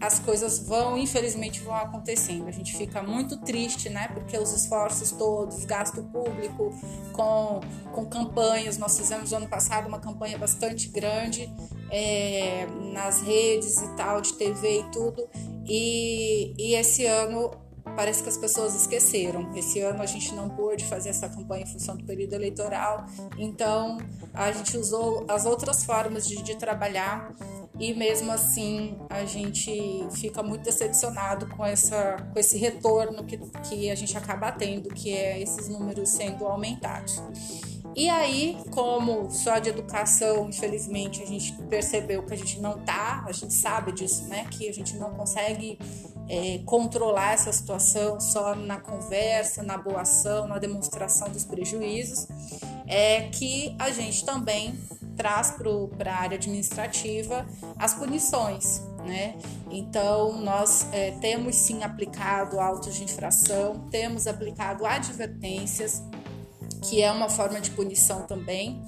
as 0.00 0.18
coisas 0.18 0.58
vão, 0.58 0.98
infelizmente, 0.98 1.60
vão 1.60 1.74
acontecendo. 1.74 2.46
A 2.46 2.50
gente 2.50 2.76
fica 2.76 3.02
muito 3.02 3.38
triste, 3.38 3.88
né? 3.88 4.08
Porque 4.08 4.36
os 4.36 4.52
esforços 4.52 5.12
todos, 5.12 5.64
gasto 5.64 6.02
público 6.02 6.74
com, 7.12 7.60
com 7.92 8.04
campanhas, 8.06 8.76
nós 8.76 8.98
fizemos 8.98 9.32
ano 9.32 9.48
passado 9.48 9.88
uma 9.88 9.98
campanha 9.98 10.36
bastante 10.36 10.88
grande 10.88 11.50
é, 11.90 12.66
nas 12.92 13.22
redes 13.22 13.80
e 13.80 13.96
tal, 13.96 14.20
de 14.20 14.34
TV 14.34 14.80
e 14.80 14.90
tudo, 14.90 15.26
e, 15.66 16.54
e 16.58 16.74
esse 16.74 17.06
ano 17.06 17.50
parece 17.96 18.22
que 18.22 18.28
as 18.28 18.36
pessoas 18.36 18.74
esqueceram. 18.74 19.54
Esse 19.54 19.80
ano 19.80 20.02
a 20.02 20.06
gente 20.06 20.34
não 20.34 20.48
pôde 20.48 20.84
fazer 20.84 21.10
essa 21.10 21.28
campanha 21.28 21.64
em 21.64 21.66
função 21.66 21.96
do 21.96 22.04
período 22.04 22.34
eleitoral, 22.34 23.06
então 23.38 23.98
a 24.32 24.50
gente 24.52 24.76
usou 24.76 25.24
as 25.28 25.46
outras 25.46 25.84
formas 25.84 26.26
de, 26.26 26.42
de 26.42 26.56
trabalhar 26.56 27.32
e 27.78 27.92
mesmo 27.92 28.30
assim 28.30 28.96
a 29.10 29.24
gente 29.24 30.06
fica 30.12 30.42
muito 30.42 30.62
decepcionado 30.62 31.46
com, 31.48 31.64
essa, 31.64 32.16
com 32.32 32.38
esse 32.38 32.56
retorno 32.56 33.24
que, 33.24 33.38
que 33.68 33.90
a 33.90 33.94
gente 33.94 34.16
acaba 34.16 34.52
tendo, 34.52 34.88
que 34.90 35.12
é 35.12 35.40
esses 35.40 35.68
números 35.68 36.10
sendo 36.10 36.46
aumentados. 36.46 37.22
E 37.96 38.08
aí, 38.08 38.58
como 38.72 39.30
só 39.30 39.58
de 39.60 39.68
educação, 39.68 40.48
infelizmente, 40.48 41.22
a 41.22 41.26
gente 41.26 41.52
percebeu 41.68 42.24
que 42.24 42.34
a 42.34 42.36
gente 42.36 42.60
não 42.60 42.78
tá, 42.84 43.24
a 43.24 43.30
gente 43.30 43.54
sabe 43.54 43.92
disso, 43.92 44.24
né? 44.24 44.46
Que 44.50 44.68
a 44.68 44.72
gente 44.72 44.96
não 44.96 45.14
consegue 45.14 45.78
é, 46.28 46.60
controlar 46.64 47.32
essa 47.32 47.52
situação 47.52 48.18
só 48.20 48.54
na 48.54 48.78
conversa, 48.80 49.62
na 49.62 49.76
boa 49.76 50.02
ação, 50.02 50.46
na 50.48 50.58
demonstração 50.58 51.28
dos 51.28 51.44
prejuízos, 51.44 52.26
é 52.86 53.28
que 53.28 53.74
a 53.78 53.90
gente 53.90 54.24
também 54.24 54.78
traz 55.16 55.52
para 55.96 56.12
a 56.12 56.16
área 56.16 56.36
administrativa 56.36 57.46
as 57.78 57.94
punições, 57.94 58.82
né? 59.04 59.36
Então, 59.70 60.40
nós 60.40 60.86
é, 60.92 61.12
temos 61.12 61.54
sim 61.56 61.82
aplicado 61.82 62.58
autos 62.58 62.94
de 62.94 63.04
infração, 63.04 63.86
temos 63.90 64.26
aplicado 64.26 64.84
advertências, 64.84 66.02
que 66.82 67.02
é 67.02 67.10
uma 67.10 67.28
forma 67.28 67.60
de 67.60 67.70
punição 67.70 68.22
também, 68.22 68.84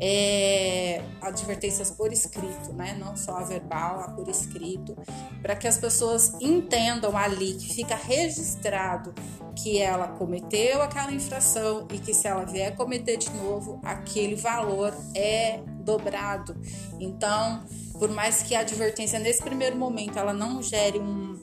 é, 0.00 1.02
advertências 1.20 1.90
por 1.90 2.12
escrito, 2.12 2.72
né? 2.72 2.96
não 2.98 3.16
só 3.16 3.36
a 3.36 3.44
verbal, 3.44 4.00
a 4.00 4.08
por 4.10 4.28
escrito, 4.28 4.96
para 5.42 5.56
que 5.56 5.66
as 5.66 5.76
pessoas 5.76 6.34
entendam 6.40 7.16
ali 7.16 7.54
que 7.54 7.74
fica 7.74 7.96
registrado 7.96 9.12
que 9.56 9.78
ela 9.78 10.08
cometeu 10.08 10.80
aquela 10.80 11.12
infração 11.12 11.88
e 11.92 11.98
que 11.98 12.14
se 12.14 12.28
ela 12.28 12.44
vier 12.44 12.76
cometer 12.76 13.16
de 13.16 13.30
novo, 13.30 13.80
aquele 13.82 14.36
valor 14.36 14.94
é 15.14 15.60
dobrado. 15.80 16.56
Então, 17.00 17.64
por 17.98 18.08
mais 18.10 18.42
que 18.42 18.54
a 18.54 18.60
advertência 18.60 19.18
nesse 19.18 19.42
primeiro 19.42 19.76
momento 19.76 20.18
ela 20.18 20.32
não 20.32 20.62
gere 20.62 21.00
um, 21.00 21.40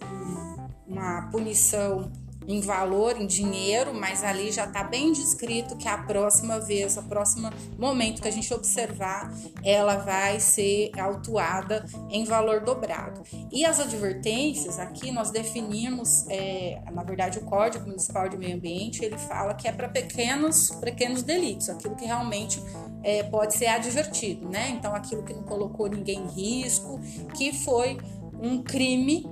uma 0.88 1.30
punição 1.30 2.10
em 2.48 2.62
valor, 2.62 3.20
em 3.20 3.26
dinheiro, 3.26 3.94
mas 3.94 4.24
ali 4.24 4.52
já 4.52 4.66
está 4.66 4.84
bem 4.84 5.12
descrito 5.12 5.76
que 5.76 5.88
a 5.88 5.98
próxima 5.98 6.60
vez, 6.60 6.98
a 6.98 7.02
próximo 7.02 7.50
momento 7.78 8.22
que 8.22 8.28
a 8.28 8.32
gente 8.32 8.54
observar, 8.54 9.34
ela 9.64 9.98
vai 9.98 10.40
ser 10.40 10.92
autuada 11.00 11.86
em 12.10 12.24
valor 12.26 12.62
dobrado. 12.62 13.24
E 13.52 13.66
as 13.66 13.80
advertências, 13.80 14.80
aqui 14.80 15.12
nós 15.12 15.32
definimos, 15.32 16.26
é, 16.30 16.82
na 16.92 17.04
verdade, 17.04 17.40
o 17.40 17.42
Código 17.42 17.88
Municipal 17.88 18.30
de 18.30 18.38
Meio 18.38 18.56
Ambiente, 18.56 19.04
ele 19.04 19.18
fala 19.18 19.54
que 19.54 19.68
é 19.68 19.72
para 19.72 19.90
pequenos, 19.90 20.72
pequenos 20.82 21.24
delitos, 21.24 21.70
aquilo 21.70 21.96
que 21.96 22.06
realmente 22.06 22.62
é, 23.04 23.24
pode 23.24 23.56
ser 23.56 23.68
advertido, 23.68 24.48
né? 24.50 24.70
Então, 24.70 24.94
aquilo 24.94 25.24
que 25.24 25.34
não 25.34 25.44
colocou 25.44 25.88
ninguém 25.88 26.24
em 26.24 26.28
risco, 26.28 27.00
que 27.36 27.54
foi 27.54 27.98
um 28.42 28.62
crime 28.62 29.26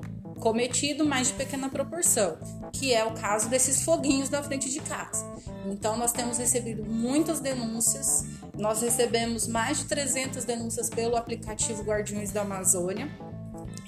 cometido, 0.43 1.05
mas 1.05 1.29
de 1.29 1.35
pequena 1.35 1.69
proporção, 1.69 2.37
que 2.73 2.93
é 2.93 3.01
o 3.05 3.13
caso 3.13 3.47
desses 3.47 3.85
foguinhos 3.85 4.27
da 4.27 4.43
frente 4.43 4.69
de 4.69 4.81
casa. 4.81 5.25
Então, 5.65 5.95
nós 5.95 6.11
temos 6.11 6.37
recebido 6.37 6.83
muitas 6.83 7.39
denúncias, 7.39 8.25
nós 8.53 8.81
recebemos 8.81 9.47
mais 9.47 9.77
de 9.77 9.85
300 9.85 10.43
denúncias 10.43 10.89
pelo 10.89 11.15
aplicativo 11.15 11.81
Guardiões 11.81 12.33
da 12.33 12.41
Amazônia. 12.41 13.09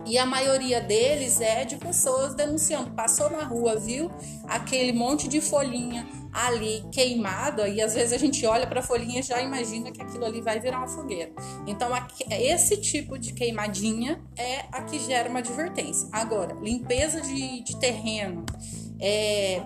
E 0.05 0.17
a 0.17 0.25
maioria 0.25 0.79
deles 0.79 1.41
é 1.41 1.65
de 1.65 1.75
pessoas 1.75 2.33
denunciando. 2.33 2.91
Passou 2.91 3.29
na 3.29 3.43
rua, 3.43 3.75
viu 3.75 4.09
aquele 4.47 4.93
monte 4.93 5.27
de 5.27 5.41
folhinha 5.41 6.07
ali 6.35 6.83
queimada 6.91 7.67
e 7.69 7.81
às 7.81 7.93
vezes 7.93 8.11
a 8.11 8.17
gente 8.17 8.45
olha 8.45 8.67
para 8.67 8.81
a 8.81 8.83
folhinha 8.83 9.21
e 9.21 9.23
já 9.23 9.41
imagina 9.41 9.91
que 9.91 10.01
aquilo 10.01 10.25
ali 10.25 10.41
vai 10.41 10.59
virar 10.59 10.79
uma 10.79 10.87
fogueira. 10.87 11.31
Então, 11.65 11.89
esse 12.29 12.77
tipo 12.77 13.17
de 13.17 13.33
queimadinha 13.33 14.21
é 14.37 14.65
a 14.71 14.83
que 14.83 14.99
gera 14.99 15.29
uma 15.29 15.39
advertência. 15.39 16.09
Agora, 16.11 16.53
limpeza 16.55 17.21
de, 17.21 17.63
de 17.63 17.79
terreno, 17.79 18.45
é, 18.99 19.61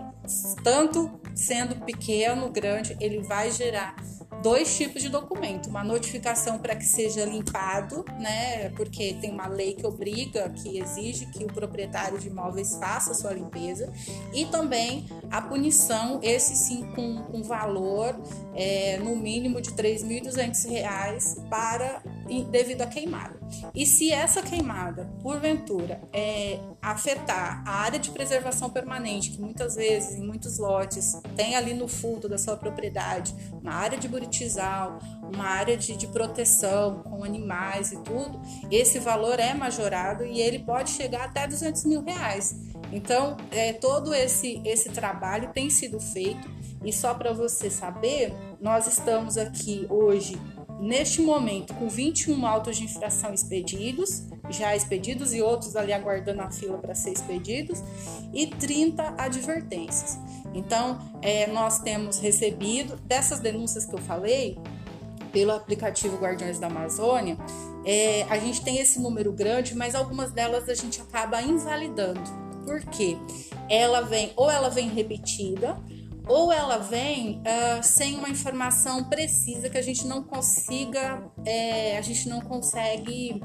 tanto 0.64 1.20
sendo 1.34 1.76
pequeno, 1.86 2.50
grande, 2.52 2.96
ele 3.00 3.22
vai 3.24 3.52
gerar 3.52 3.96
dois 4.42 4.76
tipos 4.76 5.02
de 5.02 5.10
documento: 5.10 5.70
uma 5.70 5.84
notificação 5.84 6.58
para 6.60 6.76
que 6.76 6.86
seja 6.86 7.26
limpado, 7.26 8.06
né? 8.20 8.70
Porque 8.70 9.16
tem 9.22 9.32
uma 9.32 9.48
lei 9.48 9.74
que 9.74 9.86
obriga, 9.86 10.50
que 10.50 10.80
exige 10.80 11.26
que 11.28 11.44
o 11.44 11.48
proprietário 11.48 12.18
de 12.20 12.28
imóveis 12.28 12.76
faça 12.76 13.14
sua 13.14 13.34
limpeza, 13.34 13.92
e 14.34 14.46
também 14.46 15.06
a 15.32 15.42
punição, 15.42 16.20
esse 16.22 16.56
sim 16.56 16.84
com, 16.96 17.24
com 17.24 17.44
valor 17.44 18.16
é, 18.56 18.98
no 18.98 19.16
mínimo 19.16 19.62
de 19.62 19.70
R$ 19.70 19.76
3.200 19.76 21.48
para 21.50 22.02
devido 22.50 22.82
à 22.82 22.88
queimada. 22.88 23.40
E 23.74 23.86
se 23.86 24.12
essa 24.12 24.42
queimada, 24.42 25.10
porventura, 25.22 26.00
é, 26.14 26.60
afetar 26.82 27.64
a 27.66 27.72
área 27.72 28.00
de 28.00 28.12
preservação 28.12 28.70
permanente, 28.70 29.32
que 29.32 29.42
muitas 29.42 29.76
vezes, 29.76 30.16
em 30.16 30.26
muitos 30.26 30.58
lotes, 30.58 31.14
tem 31.36 31.56
ali 31.56 31.74
no 31.74 31.88
fundo 31.88 32.30
da 32.30 32.38
sua 32.38 32.56
propriedade, 32.56 33.36
uma 33.52 33.74
área 33.74 33.98
de 33.98 34.08
buritizal, 34.08 35.00
uma 35.22 35.46
área 35.46 35.76
de, 35.76 35.96
de 35.96 36.08
proteção 36.08 37.02
com 37.04 37.24
animais 37.24 37.92
e 37.92 37.98
tudo, 37.98 38.40
esse 38.72 39.00
valor 39.00 39.40
é 39.40 39.54
majorado 39.54 40.26
e 40.26 40.40
ele 40.40 40.60
pode 40.60 40.92
chegar 40.92 41.26
até 41.26 41.48
200 41.48 41.86
mil 41.86 42.04
reais. 42.04 42.56
Então, 42.92 43.38
é, 43.52 43.74
todo 43.74 44.14
esse, 44.14 44.62
esse 44.66 44.90
trabalho 44.90 45.52
tem 45.54 45.70
sido 45.70 46.00
feito 46.00 46.50
e 46.84 46.94
só 46.94 47.14
para 47.14 47.34
você 47.34 47.70
saber, 47.70 48.34
nós 48.60 48.88
estamos 48.88 49.38
aqui 49.38 49.86
hoje 49.90 50.40
neste 50.80 51.22
momento 51.22 51.74
com 51.76 51.90
21 51.90 52.46
autos 52.46 52.78
de 52.78 52.86
infração 52.86 53.34
expedidos, 53.34 54.24
já 54.50 54.76
expedidos 54.76 55.34
e 55.34 55.42
outros 55.42 55.76
ali 55.76 55.92
aguardando 55.94 56.42
a 56.42 56.50
fila 56.50 56.78
para 56.78 56.96
ser 56.96 57.12
expedidos, 57.12 57.84
e 58.34 58.48
30 58.48 59.16
advertências. 59.18 60.18
Então, 60.54 61.00
é, 61.22 61.48
nós 61.48 61.80
temos 61.80 62.20
recebido 62.20 62.96
dessas 63.04 63.40
denúncias 63.40 63.86
que 63.86 63.94
eu 63.94 64.00
falei 64.00 64.58
pelo 65.32 65.52
aplicativo 65.52 66.18
Guardiões 66.18 66.60
da 66.60 66.68
Amazônia, 66.68 67.38
é, 67.86 68.24
a 68.24 68.38
gente 68.38 68.62
tem 68.62 68.78
esse 68.78 69.00
número 69.00 69.32
grande, 69.32 69.76
mas 69.76 69.96
algumas 69.96 70.32
delas 70.32 70.68
a 70.68 70.74
gente 70.74 71.02
acaba 71.02 71.42
invalidando. 71.42 72.22
Por 72.66 72.82
quê? 72.82 73.18
Ela 73.70 74.02
vem 74.02 74.32
ou 74.36 74.50
ela 74.50 74.70
vem 74.70 74.90
repetida, 74.90 75.78
ou 76.30 76.54
ela 76.54 76.78
vem 76.78 77.42
uh, 77.42 77.84
sem 77.84 78.16
uma 78.16 78.30
informação 78.30 79.04
precisa 79.06 79.68
que 79.68 79.78
a 79.78 79.82
gente 79.82 80.06
não 80.06 80.22
consiga, 80.22 81.24
é, 81.44 81.98
a 81.98 82.02
gente 82.02 82.30
não 82.30 82.40
consegue 82.40 83.42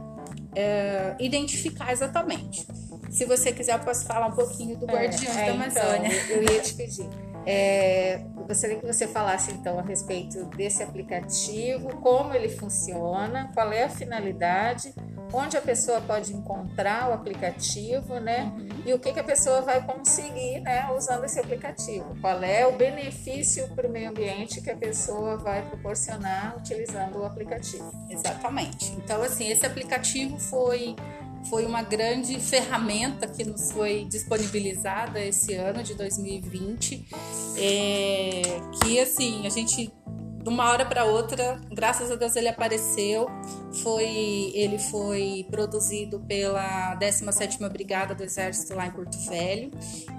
é, 0.55 1.17
identificar 1.19 1.93
exatamente. 1.93 2.67
Se 3.11 3.25
você 3.25 3.53
quiser, 3.53 3.73
eu 3.73 3.81
posso 3.81 4.05
falar 4.05 4.27
um 4.27 4.33
pouquinho 4.33 4.77
do 4.77 4.87
Guardiões 4.87 5.37
é, 5.37 5.47
da 5.47 5.53
Amazônia. 5.53 6.11
Então, 6.13 6.37
eu 6.37 6.43
ia 6.43 6.61
te 6.61 6.75
pedir. 6.75 7.09
É, 7.47 8.23
gostaria 8.47 8.79
que 8.79 8.87
você 8.87 9.07
falasse 9.07 9.53
então 9.53 9.79
a 9.79 9.83
respeito 9.83 10.45
desse 10.57 10.83
aplicativo, 10.83 11.89
como 12.01 12.35
ele 12.35 12.49
funciona, 12.49 13.51
qual 13.55 13.73
é 13.73 13.85
a 13.85 13.89
finalidade 13.89 14.95
onde 15.35 15.57
a 15.57 15.61
pessoa 15.61 16.01
pode 16.01 16.33
encontrar 16.33 17.11
o 17.11 17.13
aplicativo, 17.13 18.21
né? 18.21 18.53
Uhum. 18.57 18.69
E 18.87 18.95
o 18.95 18.99
que, 18.99 19.13
que 19.13 19.21
a 19.21 19.25
pessoa 19.25 19.61
vai 19.63 19.85
conseguir, 19.85 20.61
né, 20.61 20.89
usando 20.97 21.25
esse 21.25 21.41
aplicativo. 21.41 22.17
Qual 22.21 22.43
é 22.43 22.67
o 22.67 22.73
benefício 22.73 23.69
para 23.75 23.89
o 23.89 23.91
meio 23.91 24.11
ambiente 24.11 24.61
que 24.61 24.71
a 24.71 24.77
pessoa 24.77 25.37
vai 25.37 25.63
proporcionar 25.63 26.57
utilizando 26.57 27.19
o 27.19 27.25
aplicativo. 27.25 27.91
Exatamente. 28.09 28.93
Então, 28.93 29.23
assim, 29.23 29.49
esse 29.51 29.67
aplicativo 29.67 30.39
foi 30.39 30.95
foi 31.51 31.67
uma 31.67 31.83
grande 31.83 32.41
ferramenta 32.41 33.27
que 33.27 33.45
nos 33.45 33.71
foi 33.71 34.07
disponibilizada 34.07 35.21
esse 35.21 35.55
ano 35.55 35.83
de 35.83 35.95
2020, 35.95 37.07
é, 37.59 38.43
que 38.81 38.99
assim 38.99 39.47
a 39.47 39.51
gente 39.51 39.93
de 40.45 40.51
uma 40.51 40.71
hora 40.71 40.85
para 40.85 41.07
outra, 41.07 41.59
graças 41.73 42.11
a 42.11 42.17
Deus 42.17 42.37
ele 42.37 42.49
apareceu. 42.49 43.27
foi 43.83 44.53
ele 44.55 44.79
foi 44.79 45.47
produzido 45.51 46.21
pela 46.21 46.97
17ª 46.97 47.69
Brigada 47.71 48.15
do 48.15 48.23
Exército 48.23 48.75
lá 48.75 48.87
em 48.87 48.91
Porto 48.91 49.19
Velho 49.27 49.71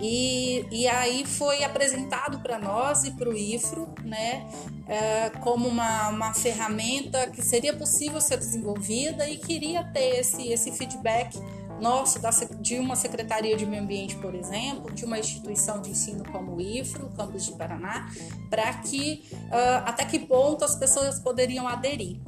e, 0.01 0.65
e 0.71 0.87
aí 0.87 1.25
foi 1.25 1.63
apresentado 1.63 2.39
para 2.39 2.57
nós 2.57 3.03
e 3.03 3.11
para 3.11 3.29
o 3.29 3.33
IFRO, 3.33 3.93
né, 4.03 4.47
é, 4.87 5.29
como 5.41 5.67
uma, 5.67 6.09
uma 6.09 6.33
ferramenta 6.33 7.27
que 7.27 7.41
seria 7.41 7.75
possível 7.75 8.19
ser 8.19 8.37
desenvolvida 8.37 9.29
e 9.29 9.37
queria 9.37 9.83
ter 9.83 10.19
esse, 10.19 10.51
esse 10.51 10.71
feedback 10.71 11.39
nosso, 11.79 12.19
de 12.59 12.79
uma 12.79 12.95
Secretaria 12.95 13.55
de 13.55 13.65
Meio 13.65 13.83
Ambiente, 13.83 14.15
por 14.17 14.33
exemplo, 14.33 14.93
de 14.93 15.05
uma 15.05 15.19
instituição 15.19 15.81
de 15.81 15.91
ensino 15.91 16.23
como 16.31 16.55
o 16.55 16.61
IFRO, 16.61 17.09
Campus 17.15 17.45
de 17.45 17.51
Paraná, 17.53 18.09
para 18.49 18.73
que 18.75 19.23
uh, 19.33 19.83
até 19.85 20.05
que 20.05 20.19
ponto 20.19 20.63
as 20.63 20.75
pessoas 20.75 21.19
poderiam 21.19 21.67
aderir. 21.67 22.19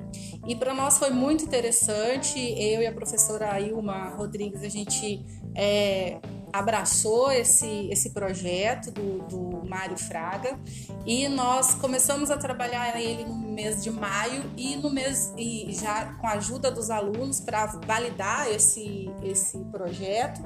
E 0.47 0.55
para 0.55 0.73
nós 0.73 0.97
foi 0.97 1.09
muito 1.09 1.43
interessante, 1.43 2.39
eu 2.39 2.81
e 2.81 2.87
a 2.87 2.91
professora 2.91 3.59
Ilma 3.59 4.09
Rodrigues, 4.09 4.63
a 4.63 4.69
gente 4.69 5.25
é, 5.55 6.19
abraçou 6.51 7.31
esse, 7.31 7.89
esse 7.91 8.11
projeto 8.11 8.91
do, 8.91 9.19
do 9.27 9.67
Mário 9.67 9.97
Fraga 9.97 10.57
e 11.05 11.27
nós 11.27 11.73
começamos 11.75 12.31
a 12.31 12.37
trabalhar 12.37 12.99
ele 12.99 13.25
no 13.25 13.35
mês 13.35 13.83
de 13.83 13.91
maio 13.91 14.43
e 14.55 14.75
no 14.75 14.89
mês 14.89 15.33
e 15.37 15.67
já 15.71 16.13
com 16.13 16.27
a 16.27 16.33
ajuda 16.33 16.71
dos 16.71 16.89
alunos 16.89 17.39
para 17.39 17.65
validar 17.65 18.49
esse, 18.51 19.09
esse 19.23 19.57
projeto. 19.65 20.41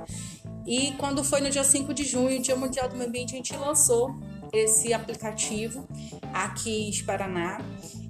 E 0.65 0.91
quando 0.93 1.23
foi 1.23 1.41
no 1.41 1.49
dia 1.49 1.63
5 1.63 1.93
de 1.93 2.03
junho, 2.03 2.41
Dia 2.41 2.55
Mundial 2.55 2.87
do 2.87 2.95
Meio 2.95 3.09
Ambiente, 3.09 3.33
a 3.33 3.37
gente 3.37 3.55
lançou 3.55 4.15
esse 4.53 4.93
aplicativo 4.93 5.87
aqui 6.33 6.89
em 6.89 7.03
Paraná. 7.03 7.59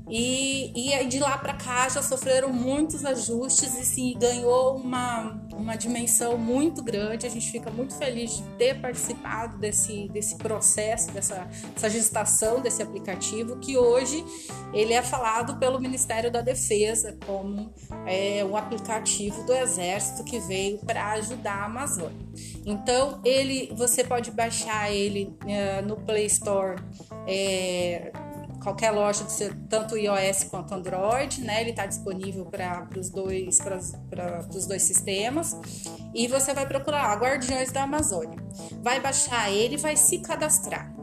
E, 0.10 0.74
e 0.75 1.07
de 1.07 1.19
lá 1.19 1.38
para 1.38 1.53
cá 1.53 1.88
já 1.88 2.01
sofreram 2.01 2.51
muitos 2.51 3.05
ajustes 3.05 3.77
e 3.77 3.86
sim 3.86 4.13
ganhou 4.19 4.75
uma, 4.75 5.41
uma 5.62 5.75
dimensão 5.75 6.38
muito 6.38 6.84
grande. 6.84 7.25
A 7.25 7.30
gente 7.30 7.51
fica 7.51 7.70
muito 7.70 7.94
feliz 7.96 8.38
de 8.38 8.44
ter 8.58 8.82
participado 8.82 9.58
desse, 9.58 10.10
desse 10.10 10.36
processo, 10.38 11.12
dessa 11.12 11.48
essa 11.75 11.89
gestação 11.89 12.62
desse 12.62 12.82
aplicativo, 12.82 13.58
que 13.58 13.77
hoje 13.77 14.24
ele 14.74 14.94
é 14.94 15.01
falado 15.01 15.58
pelo 15.58 15.80
Ministério 15.80 16.32
da 16.32 16.41
Defesa 16.41 17.18
como 17.25 17.74
é, 18.06 18.44
um 18.44 18.56
aplicativo 18.56 19.44
do 19.44 19.53
Exército 19.53 20.24
que 20.24 20.39
veio 20.39 20.80
para 20.80 21.12
ajudar 21.12 21.56
a 21.56 21.65
Amazônia. 21.65 22.25
Então 22.65 23.22
ele, 23.24 23.72
você 23.75 24.03
pode 24.03 24.32
baixar 24.32 24.91
ele 24.91 25.36
é, 25.48 25.82
no 25.82 25.96
Play 25.98 26.25
Store. 26.25 26.82
É, 27.27 28.12
qualquer 28.62 28.91
loja 28.91 29.24
de 29.24 29.32
ser 29.32 29.56
tanto 29.70 29.98
iOS 29.98 30.46
quanto 30.46 30.74
Android, 30.74 31.41
né? 31.41 31.62
Ele 31.62 31.72
está 31.72 31.86
disponível 31.86 32.46
para 32.46 32.88
os 32.98 33.10
dois, 33.10 33.60
os 34.50 34.65
dois 34.68 34.84
sistemas. 34.84 35.56
E 36.13 36.27
você 36.27 36.53
vai 36.53 36.65
procurar 36.65 37.13
Guardiões 37.20 37.72
da 37.72 37.84
Amazônia. 37.84 38.38
Vai 38.82 39.00
baixar 39.00 39.51
ele, 39.51 39.77
vai 39.77 39.98
se 39.98 40.20
cadastrar. 40.20 40.94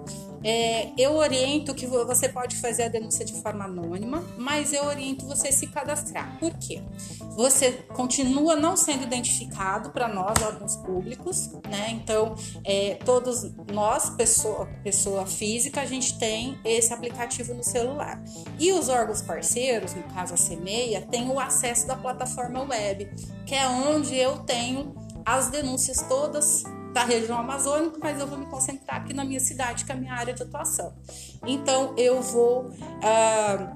É, 0.44 0.90
eu 0.96 1.16
oriento 1.16 1.74
que 1.74 1.86
você 1.86 2.28
pode 2.28 2.56
fazer 2.56 2.84
a 2.84 2.88
denúncia 2.88 3.24
de 3.24 3.40
forma 3.42 3.64
anônima, 3.64 4.24
mas 4.36 4.72
eu 4.72 4.84
oriento 4.84 5.26
você 5.26 5.50
se 5.50 5.66
cadastrar. 5.66 6.38
Por 6.38 6.54
quê? 6.54 6.82
Você 7.36 7.72
continua 7.94 8.56
não 8.56 8.76
sendo 8.76 9.02
identificado 9.02 9.90
para 9.90 10.08
nós, 10.08 10.40
órgãos 10.42 10.76
públicos, 10.76 11.50
né? 11.68 11.90
Então, 11.90 12.34
é, 12.64 12.98
todos 13.04 13.50
nós, 13.72 14.10
pessoa, 14.10 14.66
pessoa 14.82 15.26
física, 15.26 15.80
a 15.80 15.86
gente 15.86 16.18
tem 16.18 16.58
esse 16.64 16.92
aplicativo 16.92 17.54
no 17.54 17.64
celular. 17.64 18.22
E 18.58 18.72
os 18.72 18.88
órgãos 18.88 19.22
parceiros, 19.22 19.94
no 19.94 20.02
caso 20.04 20.34
a 20.34 20.36
CEMEIA, 20.36 21.02
tem 21.02 21.28
o 21.28 21.38
acesso 21.38 21.86
da 21.86 21.96
plataforma 21.96 22.62
web, 22.62 23.10
que 23.44 23.54
é 23.54 23.68
onde 23.68 24.16
eu 24.16 24.38
tenho 24.38 24.94
as 25.24 25.48
denúncias 25.48 26.02
todas 26.08 26.64
da 26.98 27.04
região 27.04 27.38
amazônica, 27.38 27.96
mas 28.02 28.18
eu 28.18 28.26
vou 28.26 28.36
me 28.36 28.46
concentrar 28.46 28.96
aqui 28.96 29.14
na 29.14 29.24
minha 29.24 29.38
cidade, 29.38 29.84
que 29.84 29.92
é 29.92 29.94
a 29.94 29.98
minha 29.98 30.12
área 30.12 30.34
de 30.34 30.42
atuação. 30.42 30.92
Então, 31.46 31.94
eu 31.96 32.20
vou. 32.20 32.72
Ah, 33.00 33.72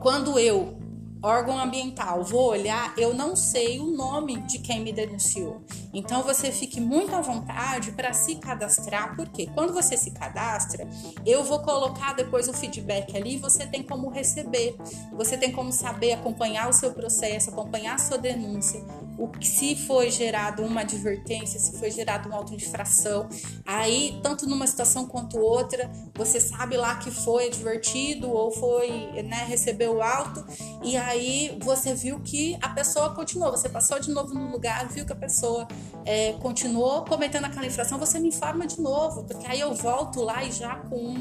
quando 0.00 0.38
eu 0.38 0.80
órgão 1.22 1.58
ambiental, 1.58 2.24
vou 2.24 2.48
olhar, 2.48 2.94
eu 2.96 3.12
não 3.12 3.36
sei 3.36 3.78
o 3.78 3.84
nome 3.84 4.38
de 4.42 4.58
quem 4.58 4.80
me 4.80 4.90
denunciou. 4.90 5.62
Então 5.92 6.22
você 6.22 6.50
fique 6.50 6.80
muito 6.80 7.14
à 7.14 7.20
vontade 7.20 7.92
para 7.92 8.12
se 8.12 8.36
cadastrar, 8.36 9.14
porque 9.16 9.46
quando 9.48 9.72
você 9.72 9.96
se 9.96 10.12
cadastra, 10.12 10.88
eu 11.26 11.44
vou 11.44 11.60
colocar 11.60 12.14
depois 12.14 12.48
o 12.48 12.54
feedback 12.54 13.14
ali, 13.16 13.36
você 13.36 13.66
tem 13.66 13.82
como 13.82 14.08
receber, 14.08 14.76
você 15.12 15.36
tem 15.36 15.52
como 15.52 15.72
saber 15.72 16.12
acompanhar 16.12 16.70
o 16.70 16.72
seu 16.72 16.92
processo, 16.92 17.50
acompanhar 17.50 17.96
a 17.96 17.98
sua 17.98 18.16
denúncia, 18.16 18.82
o 19.20 19.28
que 19.28 19.46
se 19.46 19.76
foi 19.76 20.10
gerado 20.10 20.62
uma 20.62 20.80
advertência, 20.80 21.60
se 21.60 21.78
foi 21.78 21.90
gerado 21.90 22.26
uma 22.26 22.38
autoinfração, 22.38 23.28
aí 23.66 24.18
tanto 24.22 24.48
numa 24.48 24.66
situação 24.66 25.06
quanto 25.06 25.38
outra, 25.38 25.90
você 26.14 26.40
sabe 26.40 26.78
lá 26.78 26.96
que 26.96 27.10
foi 27.10 27.48
advertido 27.48 28.30
ou 28.30 28.50
foi, 28.50 28.88
né, 29.22 29.44
recebeu 29.46 30.02
alto 30.02 30.42
e 30.82 30.96
aí 30.96 31.58
você 31.62 31.94
viu 31.94 32.18
que 32.20 32.56
a 32.62 32.70
pessoa 32.70 33.14
continuou, 33.14 33.50
você 33.50 33.68
passou 33.68 34.00
de 34.00 34.10
novo 34.10 34.32
no 34.32 34.50
lugar, 34.50 34.88
viu 34.88 35.04
que 35.04 35.12
a 35.12 35.16
pessoa 35.16 35.68
é, 36.06 36.32
continuou 36.34 37.04
cometendo 37.04 37.44
aquela 37.44 37.66
infração, 37.66 37.98
você 37.98 38.18
me 38.18 38.28
informa 38.28 38.66
de 38.66 38.80
novo, 38.80 39.24
porque 39.24 39.46
aí 39.46 39.60
eu 39.60 39.74
volto 39.74 40.22
lá 40.22 40.42
e 40.42 40.50
já 40.50 40.76
com, 40.76 41.14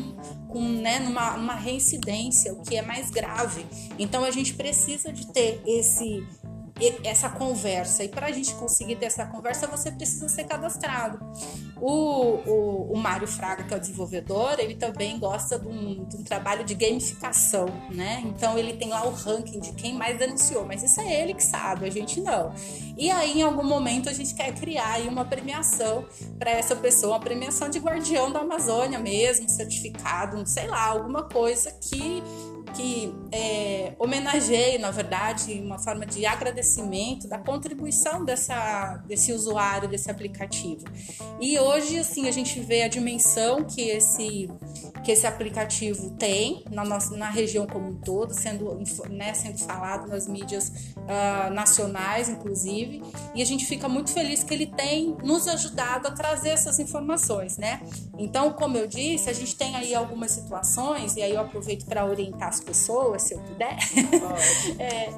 com 0.48 0.62
né, 0.62 1.00
numa 1.00 1.36
uma 1.36 1.56
reincidência, 1.56 2.54
o 2.54 2.62
que 2.62 2.78
é 2.78 2.82
mais 2.82 3.10
grave. 3.10 3.66
Então 3.98 4.24
a 4.24 4.32
gente 4.32 4.54
precisa 4.54 5.12
de 5.12 5.28
ter 5.28 5.62
esse 5.66 6.26
essa 7.04 7.30
conversa. 7.30 8.04
E 8.04 8.10
para 8.10 8.28
a 8.28 8.32
gente 8.32 8.54
conseguir 8.56 8.96
ter 8.96 9.06
essa 9.06 9.26
conversa, 9.26 9.68
você 9.68 9.92
precisa 9.92 10.30
ser 10.30 10.46
cadastrado. 10.46 11.20
O, 11.82 12.40
o, 12.46 12.94
o 12.94 12.98
Mário 12.98 13.28
Fraga, 13.28 13.64
que 13.64 13.74
é 13.74 13.78
o 13.78 13.80
desenvolvedor, 13.80 14.60
ele 14.60 14.76
também 14.76 15.18
gosta 15.18 15.58
de 15.58 15.68
um, 15.68 16.04
de 16.06 16.18
um, 16.18 16.24
trabalho 16.24 16.64
de 16.64 16.76
gamificação, 16.76 17.68
né? 17.90 18.22
Então 18.26 18.58
ele 18.58 18.74
tem 18.74 18.90
lá 18.90 19.06
o 19.06 19.12
ranking 19.12 19.60
de 19.60 19.72
quem 19.74 19.94
mais 19.94 20.18
denunciou, 20.18 20.66
mas 20.66 20.84
isso 20.84 21.00
é 21.00 21.22
ele 21.22 21.34
que 21.34 21.44
sabe, 21.44 21.86
a 21.86 21.92
gente 21.92 22.20
não. 22.20 22.54
E 22.98 23.10
aí, 23.10 23.40
em 23.40 23.44
algum 23.44 23.64
momento, 23.64 24.10
a 24.10 24.14
gente 24.14 24.34
quer 24.34 24.54
criar 24.54 24.94
aí 24.94 25.08
uma 25.08 25.24
premiação 25.24 26.06
para 26.38 26.52
essa 26.52 26.76
pessoa, 26.76 27.14
uma 27.14 27.20
premiação 27.20 27.70
de 27.70 27.80
guardião 27.80 28.32
da 28.32 28.40
Amazônia 28.40 29.00
mesmo, 29.00 29.50
certificado, 29.50 30.46
sei 30.46 30.68
lá, 30.68 30.88
alguma 30.88 31.24
coisa 31.24 31.72
que 31.72 32.22
que 32.70 33.14
é, 33.32 33.94
homenageie, 34.00 34.78
na 34.78 34.92
verdade, 34.92 35.54
uma 35.64 35.80
forma 35.80 36.06
de 36.06 36.26
agradecimento 36.26 37.28
da 37.28 37.38
contribuição 37.38 38.24
dessa, 38.24 38.98
desse 39.08 39.32
usuário 39.32 39.88
desse 39.88 40.10
aplicativo. 40.10 40.86
E 41.40 41.58
hoje, 41.60 42.00
assim, 42.00 42.28
a 42.28 42.32
gente 42.32 42.60
vê 42.60 42.84
a 42.84 42.88
dimensão 42.88 43.64
que 43.64 43.82
esse, 43.82 44.50
que 45.04 45.12
esse 45.12 45.26
aplicativo 45.26 46.12
tem 46.12 46.64
na, 46.72 46.84
nossa, 46.84 47.16
na 47.16 47.30
região 47.30 47.66
como 47.66 47.90
um 47.90 47.96
todo, 47.96 48.34
sendo, 48.34 48.78
né, 49.10 49.34
sendo 49.34 49.60
falado 49.60 50.08
nas 50.08 50.28
mídias 50.28 50.94
uh, 50.98 51.54
nacionais, 51.54 52.30
inclusive, 52.30 53.02
e 53.34 53.42
a 53.42 53.46
gente 53.46 53.66
fica 53.66 53.88
muito 53.88 54.12
feliz 54.12 54.44
que 54.44 54.54
ele 54.54 54.68
tem 54.68 55.16
nos 55.24 55.48
ajudado 55.48 56.08
a 56.08 56.12
trazer 56.12 56.50
essas 56.50 56.80
informações, 56.80 57.58
né? 57.58 57.82
Então, 58.18 58.54
como 58.54 58.78
eu 58.78 58.88
disse, 58.88 59.30
a 59.30 59.34
gente 59.34 59.56
tem 59.56 59.76
aí 59.76 59.96
algumas 59.96 60.32
situações, 60.32 61.16
e 61.16 61.22
aí 61.22 61.34
eu 61.34 61.42
aproveito 61.42 61.86
para 61.86 62.06
orientar 62.06 62.50
as 62.60 62.64
pessoas, 62.64 63.24
se 63.24 63.34
eu 63.34 63.40
puder, 63.40 63.78
é, 64.78 65.10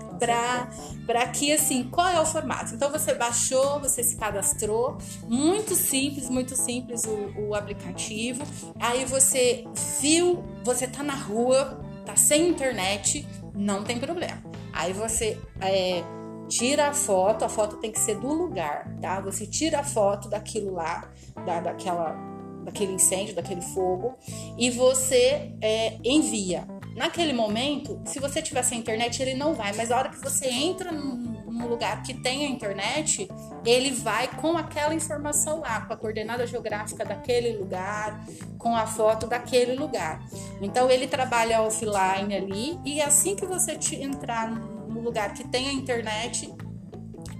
para 1.06 1.28
que 1.28 1.52
assim, 1.52 1.90
qual 1.90 2.08
é 2.08 2.20
o 2.22 2.26
formato? 2.26 2.74
Então 2.76 2.90
você 2.92 3.14
baixou, 3.14 3.80
você 3.80 4.04
se 4.04 4.16
cadastrou, 4.16 4.98
muito 5.28 5.76
simples, 5.76 6.30
muito 6.30 6.56
simples 6.56 7.04
o, 7.06 7.50
o 7.50 7.56
aplicativo. 7.56 8.44
Aí 8.80 9.04
você 9.06 9.66
viu, 10.00 10.44
você 10.64 10.88
tá 10.88 11.04
na 11.04 11.16
rua, 11.16 11.82
tá 12.06 12.16
sem 12.16 12.48
internet, 12.48 13.28
não 13.54 13.84
tem 13.84 14.00
problema. 14.00 14.42
Aí 14.72 14.94
você 14.94 15.38
é, 15.60 16.04
tira 16.48 16.90
a 16.90 16.94
foto, 16.94 17.44
a 17.44 17.50
foto 17.50 17.78
tem 17.78 17.92
que 17.92 18.00
ser 18.00 18.16
do 18.16 18.32
lugar, 18.32 18.96
tá? 19.02 19.20
Você 19.22 19.46
tira 19.46 19.80
a 19.80 19.84
foto 19.84 20.30
daquilo 20.30 20.74
lá, 20.74 21.12
da, 21.46 21.60
daquela 21.60 22.32
daquele 22.64 22.94
incêndio, 22.94 23.36
daquele 23.36 23.62
fogo, 23.62 24.16
e 24.58 24.70
você 24.70 25.52
é, 25.62 25.98
envia. 26.04 26.68
Naquele 26.96 27.32
momento, 27.32 28.02
se 28.06 28.20
você 28.20 28.42
tiver 28.42 28.64
sem 28.64 28.80
internet, 28.80 29.22
ele 29.22 29.34
não 29.34 29.54
vai, 29.54 29.74
mas 29.74 29.92
a 29.92 29.98
hora 29.98 30.10
que 30.10 30.22
você 30.22 30.48
entra 30.50 30.92
num, 30.92 31.16
num 31.50 31.68
lugar 31.68 32.04
que 32.04 32.14
tem 32.14 32.46
a 32.46 32.50
internet, 32.50 33.30
ele 33.66 33.92
vai 33.92 34.28
com 34.28 34.58
aquela 34.58 34.94
informação 34.94 35.62
lá, 35.62 35.82
com 35.82 35.94
a 35.94 35.98
coordenada 35.98 36.46
geográfica 36.46 37.06
daquele 37.06 37.58
lugar, 37.58 38.26
com 38.58 38.76
a 38.76 38.86
foto 38.86 39.26
daquele 39.26 39.76
lugar. 39.76 40.22
Então 40.62 40.90
ele 40.90 41.08
trabalha 41.08 41.62
offline 41.62 42.36
ali 42.36 42.80
e 42.84 43.02
assim 43.02 43.36
que 43.36 43.46
você 43.46 43.78
entrar 43.96 44.52
no 44.52 45.00
lugar 45.00 45.34
que 45.34 45.48
tem 45.48 45.70
a 45.70 45.74
internet, 45.74 46.54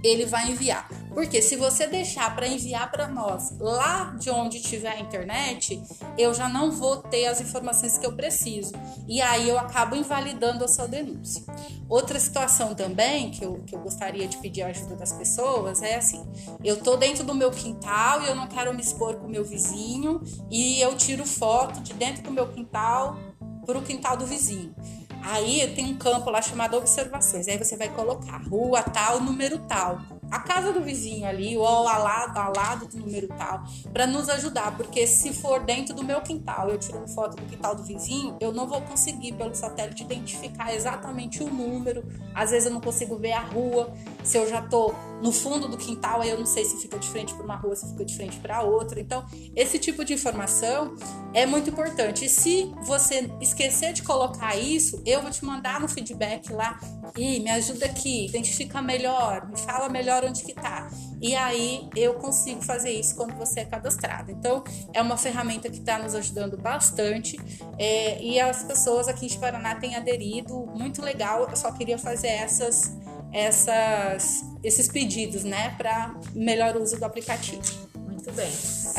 ele 0.02 0.26
vai 0.26 0.50
enviar. 0.50 0.88
Porque 1.14 1.42
se 1.42 1.56
você 1.56 1.86
deixar 1.86 2.34
para 2.34 2.46
enviar 2.46 2.90
para 2.90 3.06
nós 3.06 3.56
lá 3.58 4.14
de 4.18 4.30
onde 4.30 4.60
tiver 4.60 4.92
a 4.92 5.00
internet, 5.00 5.82
eu 6.16 6.32
já 6.32 6.48
não 6.48 6.70
vou 6.70 6.96
ter 6.96 7.26
as 7.26 7.40
informações 7.40 7.98
que 7.98 8.06
eu 8.06 8.12
preciso. 8.12 8.72
E 9.06 9.20
aí 9.20 9.48
eu 9.48 9.58
acabo 9.58 9.94
invalidando 9.94 10.64
a 10.64 10.68
sua 10.68 10.88
denúncia. 10.88 11.44
Outra 11.88 12.18
situação 12.18 12.74
também 12.74 13.30
que 13.30 13.44
eu, 13.44 13.62
que 13.66 13.74
eu 13.74 13.80
gostaria 13.80 14.26
de 14.26 14.38
pedir 14.38 14.62
a 14.62 14.68
ajuda 14.68 14.96
das 14.96 15.12
pessoas 15.12 15.82
é 15.82 15.96
assim: 15.96 16.24
eu 16.64 16.78
tô 16.78 16.96
dentro 16.96 17.24
do 17.24 17.34
meu 17.34 17.50
quintal 17.50 18.22
e 18.22 18.28
eu 18.28 18.34
não 18.34 18.46
quero 18.46 18.72
me 18.72 18.80
expor 18.80 19.16
com 19.16 19.26
o 19.26 19.30
meu 19.30 19.44
vizinho 19.44 20.22
e 20.50 20.80
eu 20.80 20.96
tiro 20.96 21.26
foto 21.26 21.80
de 21.80 21.92
dentro 21.92 22.22
do 22.22 22.30
meu 22.30 22.48
quintal 22.48 23.18
para 23.64 23.78
o 23.78 23.82
quintal 23.82 24.16
do 24.16 24.26
vizinho. 24.26 24.74
Aí 25.22 25.72
tem 25.74 25.86
um 25.86 25.96
campo 25.96 26.30
lá 26.30 26.42
chamado 26.42 26.76
observações. 26.76 27.48
Aí 27.48 27.56
você 27.56 27.76
vai 27.76 27.88
colocar 27.88 28.38
rua 28.38 28.82
tal, 28.82 29.20
número 29.20 29.58
tal 29.60 30.00
a 30.32 30.38
casa 30.38 30.72
do 30.72 30.80
vizinho 30.80 31.26
ali, 31.26 31.58
ou 31.58 31.66
ao 31.66 32.02
lado, 32.02 32.38
ao 32.38 32.54
lado 32.56 32.86
do 32.86 32.98
número 32.98 33.28
tal, 33.28 33.64
para 33.92 34.06
nos 34.06 34.30
ajudar, 34.30 34.74
porque 34.78 35.06
se 35.06 35.30
for 35.30 35.60
dentro 35.60 35.94
do 35.94 36.02
meu 36.02 36.22
quintal, 36.22 36.70
eu 36.70 36.78
tiro 36.78 36.96
uma 36.96 37.06
foto 37.06 37.36
do 37.36 37.42
quintal 37.42 37.74
do 37.74 37.82
vizinho, 37.82 38.34
eu 38.40 38.50
não 38.50 38.66
vou 38.66 38.80
conseguir 38.80 39.34
pelo 39.34 39.54
satélite 39.54 40.02
identificar 40.02 40.74
exatamente 40.74 41.42
o 41.42 41.50
número. 41.50 42.02
Às 42.34 42.50
vezes 42.50 42.66
eu 42.66 42.72
não 42.72 42.80
consigo 42.80 43.16
ver 43.16 43.32
a 43.32 43.40
rua, 43.40 43.92
se 44.24 44.38
eu 44.38 44.48
já 44.48 44.62
tô 44.62 44.94
no 45.22 45.30
fundo 45.30 45.68
do 45.68 45.76
quintal, 45.76 46.20
aí 46.20 46.30
eu 46.30 46.38
não 46.38 46.46
sei 46.46 46.64
se 46.64 46.76
fica 46.78 46.98
de 46.98 47.08
frente 47.08 47.32
para 47.32 47.44
uma 47.44 47.54
rua, 47.54 47.76
se 47.76 47.88
fica 47.88 48.04
de 48.04 48.16
frente 48.16 48.38
para 48.38 48.62
outra. 48.62 49.00
Então, 49.00 49.24
esse 49.54 49.78
tipo 49.78 50.04
de 50.04 50.12
informação 50.14 50.96
é 51.32 51.46
muito 51.46 51.70
importante. 51.70 52.24
E 52.24 52.28
se 52.28 52.72
você 52.82 53.30
esquecer 53.40 53.92
de 53.92 54.02
colocar 54.02 54.56
isso, 54.56 55.00
eu 55.06 55.22
vou 55.22 55.30
te 55.30 55.44
mandar 55.44 55.80
no 55.80 55.88
feedback 55.88 56.52
lá 56.52 56.78
e 57.16 57.38
me 57.40 57.50
ajuda 57.50 57.86
aqui, 57.86 58.26
identifica 58.26 58.82
melhor, 58.82 59.48
me 59.48 59.56
fala 59.58 59.88
melhor 59.88 60.24
onde 60.24 60.42
que 60.42 60.54
tá. 60.54 60.90
E 61.20 61.36
aí 61.36 61.88
eu 61.94 62.14
consigo 62.14 62.60
fazer 62.60 62.90
isso 62.90 63.14
quando 63.14 63.34
você 63.36 63.60
é 63.60 63.64
cadastrado. 63.64 64.32
Então 64.32 64.64
é 64.92 65.00
uma 65.00 65.16
ferramenta 65.16 65.70
que 65.70 65.78
está 65.78 65.98
nos 65.98 66.16
ajudando 66.16 66.56
bastante 66.56 67.38
é, 67.78 68.20
e 68.20 68.40
as 68.40 68.64
pessoas 68.64 69.06
aqui 69.06 69.26
em 69.26 69.38
Paraná 69.38 69.76
têm 69.76 69.94
aderido, 69.94 70.66
muito 70.74 71.00
legal. 71.00 71.48
Eu 71.48 71.56
só 71.56 71.70
queria 71.70 71.96
fazer 71.98 72.28
essas, 72.28 72.96
essas, 73.32 74.44
esses 74.62 74.88
pedidos, 74.88 75.44
né, 75.44 75.74
para 75.76 76.14
melhor 76.34 76.76
uso 76.76 76.98
do 76.98 77.04
aplicativo. 77.04 77.62
Muito 77.98 78.32
bem. 78.32 78.50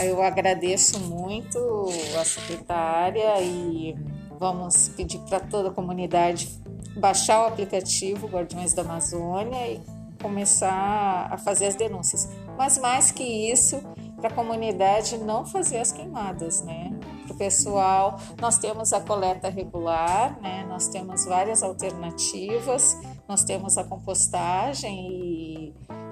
Eu 0.05 0.21
agradeço 0.21 0.99
muito 0.99 1.87
a 2.19 2.25
secretária 2.25 3.41
e 3.41 3.95
vamos 4.39 4.89
pedir 4.89 5.19
para 5.19 5.39
toda 5.39 5.69
a 5.69 5.71
comunidade 5.71 6.49
baixar 6.97 7.43
o 7.43 7.47
aplicativo 7.47 8.27
Guardiões 8.27 8.73
da 8.73 8.81
Amazônia 8.81 9.67
e 9.67 9.81
começar 10.21 11.27
a 11.31 11.37
fazer 11.37 11.67
as 11.67 11.75
denúncias. 11.75 12.29
Mas 12.57 12.77
mais 12.77 13.11
que 13.11 13.23
isso, 13.23 13.81
para 14.17 14.29
a 14.29 14.33
comunidade 14.33 15.17
não 15.17 15.45
fazer 15.45 15.79
as 15.79 15.91
queimadas, 15.91 16.61
né? 16.61 16.91
Para 17.25 17.33
o 17.33 17.37
pessoal, 17.37 18.19
nós 18.39 18.57
temos 18.57 18.93
a 18.93 19.01
coleta 19.01 19.49
regular, 19.49 20.39
né? 20.41 20.65
Nós 20.67 20.87
temos 20.87 21.25
várias 21.25 21.63
alternativas, 21.63 22.97
nós 23.27 23.43
temos 23.43 23.77
a 23.77 23.83
compostagem 23.83 25.09
e 25.11 25.52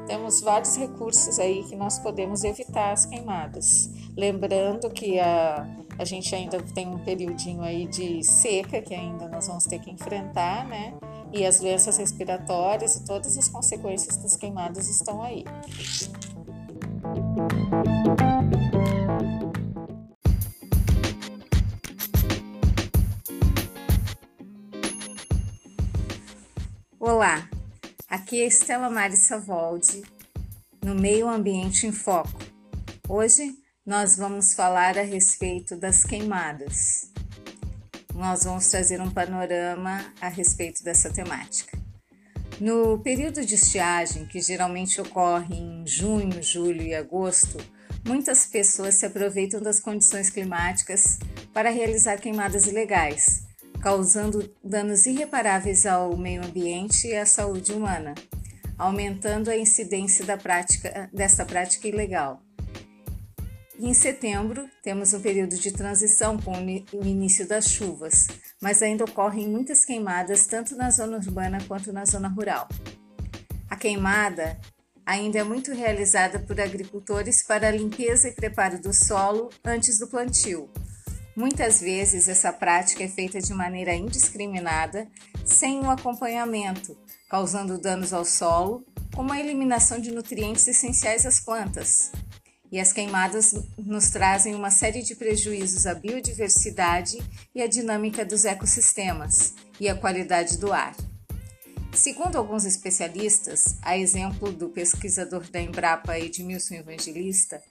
temos 0.08 0.42
vários 0.42 0.76
recursos 0.76 1.40
aí 1.40 1.64
que 1.64 1.76
nós 1.76 2.00
podemos 2.00 2.44
evitar 2.44 2.92
as 2.92 3.06
queimadas. 3.06 3.90
Lembrando 4.18 4.90
que 4.90 5.20
a, 5.20 5.68
a 5.98 6.06
gente 6.06 6.34
ainda 6.36 6.62
tem 6.62 6.88
um 6.88 7.00
periodinho 7.00 7.62
aí 7.62 7.88
de 7.88 8.24
seca 8.24 8.82
que 8.82 8.94
ainda 8.94 9.28
nós 9.30 9.48
vamos 9.48 9.66
ter 9.66 9.80
que 9.80 9.90
enfrentar, 9.90 10.68
né? 10.68 10.94
e 11.34 11.46
as 11.46 11.60
doenças 11.60 11.98
respiratórias 11.98 12.96
e 12.98 13.06
todas 13.06 13.38
as 13.38 13.48
consequências 13.48 14.18
das 14.18 14.36
queimadas 14.36 14.90
estão 14.90 15.22
aí. 15.22 15.46
Olá, 27.00 27.48
aqui 28.12 28.42
é 28.42 28.46
Estela 28.46 28.92
Mari 28.92 29.18
Savoldi, 29.18 30.04
no 30.84 30.94
Meio 30.94 31.28
Ambiente 31.28 31.88
em 31.88 31.92
Foco. 31.92 32.40
Hoje 33.10 33.56
nós 33.84 34.16
vamos 34.16 34.54
falar 34.54 34.98
a 35.00 35.02
respeito 35.02 35.76
das 35.76 36.04
queimadas 36.04 37.12
nós 38.22 38.44
vamos 38.44 38.68
trazer 38.68 39.02
um 39.02 39.10
panorama 39.10 40.14
a 40.22 40.28
respeito 40.28 40.84
dessa 40.84 41.10
temática. 41.10 41.76
No 42.60 43.00
período 43.00 43.44
de 43.44 43.56
estiagem, 43.56 44.28
que 44.28 44.40
geralmente 44.40 45.02
ocorre 45.02 45.56
em 45.56 45.84
junho, 45.88 46.44
julho 46.44 46.84
e 46.84 46.94
agosto, 46.94 47.58
muitas 48.06 48.46
pessoas 48.46 48.96
se 48.96 49.08
aproveitam 49.08 49.60
das 49.60 49.80
condições 49.80 50.30
climáticas 50.30 51.18
para 51.52 51.72
realizar 51.72 52.18
queimadas 52.18 52.68
ilegais, 52.68 53.41
causando 53.82 54.48
danos 54.64 55.06
irreparáveis 55.06 55.86
ao 55.86 56.16
meio 56.16 56.46
ambiente 56.46 57.08
e 57.08 57.16
à 57.16 57.26
saúde 57.26 57.74
humana, 57.74 58.14
aumentando 58.78 59.50
a 59.50 59.58
incidência 59.58 60.24
da 60.24 60.38
prática, 60.38 61.10
dessa 61.12 61.44
prática 61.46 61.88
ilegal. 61.88 62.42
E 63.80 63.90
em 63.90 63.94
setembro, 63.96 64.70
temos 64.84 65.12
um 65.12 65.20
período 65.20 65.56
de 65.56 65.72
transição 65.72 66.38
com 66.38 66.52
o 66.94 67.04
início 67.04 67.48
das 67.48 67.68
chuvas, 67.68 68.28
mas 68.62 68.84
ainda 68.84 69.06
ocorrem 69.06 69.50
muitas 69.50 69.84
queimadas 69.84 70.46
tanto 70.46 70.76
na 70.76 70.92
zona 70.92 71.18
urbana 71.18 71.58
quanto 71.68 71.92
na 71.92 72.06
zona 72.06 72.28
rural. 72.28 72.70
A 73.68 73.76
queimada 73.76 74.60
ainda 75.04 75.40
é 75.40 75.44
muito 75.44 75.74
realizada 75.74 76.38
por 76.38 76.62
agricultores 76.62 77.42
para 77.44 77.70
a 77.70 77.72
limpeza 77.72 78.28
e 78.28 78.34
preparo 78.34 78.80
do 78.80 78.94
solo 78.94 79.50
antes 79.66 79.98
do 79.98 80.08
plantio. 80.08 80.70
Muitas 81.36 81.80
vezes 81.80 82.28
essa 82.28 82.52
prática 82.52 83.04
é 83.04 83.08
feita 83.08 83.40
de 83.40 83.54
maneira 83.54 83.94
indiscriminada, 83.94 85.08
sem 85.46 85.80
um 85.80 85.90
acompanhamento, 85.90 86.98
causando 87.30 87.80
danos 87.80 88.12
ao 88.12 88.26
solo, 88.26 88.86
como 89.16 89.32
a 89.32 89.40
eliminação 89.40 90.00
de 90.00 90.12
nutrientes 90.12 90.68
essenciais 90.68 91.26
às 91.26 91.40
plantas. 91.40 92.12
E 92.70 92.80
as 92.80 92.92
queimadas 92.92 93.54
nos 93.78 94.10
trazem 94.10 94.56
uma 94.56 94.72
série 94.72 95.04
de 95.04 95.16
prejuízos 95.16 95.86
à 95.86 95.94
biodiversidade 95.94 97.18
e 97.54 97.62
à 97.62 97.68
dinâmica 97.68 98.26
dos 98.26 98.46
ecossistemas 98.46 99.54
e 99.80 99.90
à 99.90 99.96
qualidade 99.96 100.58
do 100.58 100.72
ar. 100.72 100.96
Segundo 101.94 102.38
alguns 102.38 102.64
especialistas, 102.64 103.78
a 103.82 103.98
exemplo 103.98 104.52
do 104.52 104.70
pesquisador 104.70 105.44
da 105.50 105.62
Embrapa 105.62 106.18
Edmilson 106.18 106.76
Evangelista, 106.76 107.62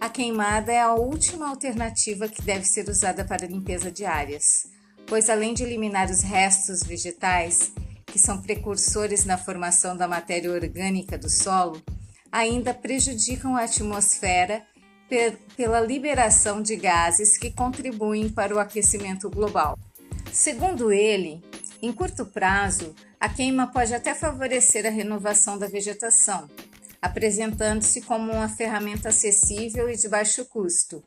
a 0.00 0.08
queimada 0.08 0.72
é 0.72 0.80
a 0.80 0.94
última 0.94 1.48
alternativa 1.48 2.28
que 2.28 2.40
deve 2.42 2.64
ser 2.64 2.88
usada 2.88 3.24
para 3.24 3.46
limpeza 3.46 3.90
de 3.90 4.04
áreas, 4.04 4.68
pois 5.06 5.28
além 5.28 5.54
de 5.54 5.64
eliminar 5.64 6.08
os 6.10 6.20
restos 6.20 6.82
vegetais, 6.82 7.72
que 8.06 8.18
são 8.18 8.40
precursores 8.40 9.24
na 9.24 9.36
formação 9.36 9.96
da 9.96 10.06
matéria 10.06 10.52
orgânica 10.52 11.18
do 11.18 11.28
solo, 11.28 11.82
ainda 12.30 12.72
prejudicam 12.72 13.56
a 13.56 13.64
atmosfera 13.64 14.64
pela 15.56 15.80
liberação 15.80 16.62
de 16.62 16.76
gases 16.76 17.36
que 17.36 17.50
contribuem 17.50 18.28
para 18.28 18.54
o 18.54 18.58
aquecimento 18.58 19.28
global. 19.28 19.76
Segundo 20.32 20.92
ele, 20.92 21.42
em 21.82 21.92
curto 21.92 22.26
prazo, 22.26 22.94
a 23.18 23.28
queima 23.28 23.66
pode 23.66 23.94
até 23.94 24.14
favorecer 24.14 24.86
a 24.86 24.90
renovação 24.90 25.58
da 25.58 25.66
vegetação, 25.66 26.48
apresentando-se 27.00 28.02
como 28.02 28.32
uma 28.32 28.48
ferramenta 28.48 29.08
acessível 29.08 29.88
e 29.88 29.96
de 29.96 30.08
baixo 30.08 30.44
custo. 30.44 31.02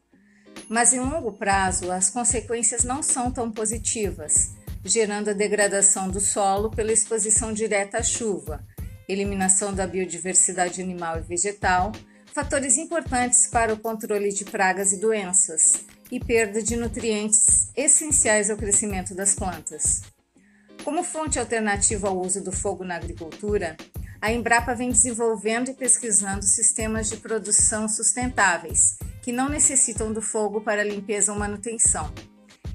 Mas 0.69 0.93
em 0.93 0.99
longo 0.99 1.33
prazo, 1.33 1.91
as 1.91 2.09
consequências 2.09 2.83
não 2.83 3.03
são 3.03 3.31
tão 3.31 3.51
positivas, 3.51 4.51
gerando 4.83 5.29
a 5.29 5.33
degradação 5.33 6.09
do 6.09 6.19
solo 6.19 6.71
pela 6.71 6.91
exposição 6.91 7.53
direta 7.53 7.99
à 7.99 8.03
chuva, 8.03 8.65
eliminação 9.07 9.73
da 9.73 9.85
biodiversidade 9.85 10.81
animal 10.81 11.19
e 11.19 11.21
vegetal, 11.21 11.91
fatores 12.33 12.77
importantes 12.77 13.47
para 13.47 13.73
o 13.73 13.79
controle 13.79 14.29
de 14.29 14.45
pragas 14.45 14.93
e 14.93 14.99
doenças, 14.99 15.83
e 16.11 16.19
perda 16.19 16.61
de 16.61 16.75
nutrientes 16.75 17.69
essenciais 17.75 18.49
ao 18.49 18.57
crescimento 18.57 19.13
das 19.15 19.33
plantas. 19.33 20.01
Como 20.83 21.03
fonte 21.03 21.39
alternativa 21.39 22.07
ao 22.07 22.19
uso 22.19 22.43
do 22.43 22.51
fogo 22.51 22.83
na 22.83 22.95
agricultura, 22.95 23.77
a 24.21 24.31
Embrapa 24.31 24.75
vem 24.75 24.91
desenvolvendo 24.91 25.71
e 25.71 25.73
pesquisando 25.73 26.45
sistemas 26.45 27.09
de 27.09 27.17
produção 27.17 27.89
sustentáveis, 27.89 28.99
que 29.23 29.31
não 29.31 29.49
necessitam 29.49 30.13
do 30.13 30.21
fogo 30.21 30.61
para 30.61 30.83
limpeza 30.83 31.33
ou 31.33 31.39
manutenção. 31.39 32.13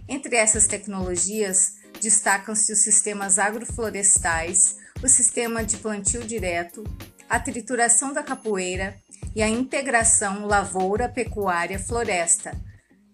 Entre 0.09 0.35
essas 0.35 0.67
tecnologias, 0.67 1.77
destacam-se 2.01 2.73
os 2.73 2.81
sistemas 2.81 3.39
agroflorestais, 3.39 4.79
o 5.03 5.09
sistema 5.09 5.63
de 5.65 5.77
plantio 5.77 6.25
direto, 6.25 6.83
a 7.29 7.39
trituração 7.39 8.13
da 8.13 8.25
capoeira 8.25 9.01
e 9.35 9.43
a 9.43 9.49
integração 9.49 10.47
lavoura-pecuária-floresta, 10.47 12.57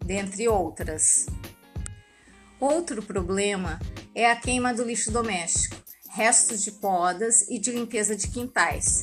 dentre 0.04 0.46
outras. 0.48 1.26
Outro 2.58 3.02
problema 3.02 3.78
é 4.14 4.30
a 4.30 4.36
queima 4.36 4.72
do 4.72 4.84
lixo 4.84 5.10
doméstico, 5.10 5.76
restos 6.12 6.62
de 6.62 6.72
podas 6.72 7.48
e 7.48 7.58
de 7.58 7.72
limpeza 7.72 8.14
de 8.14 8.28
quintais. 8.28 9.00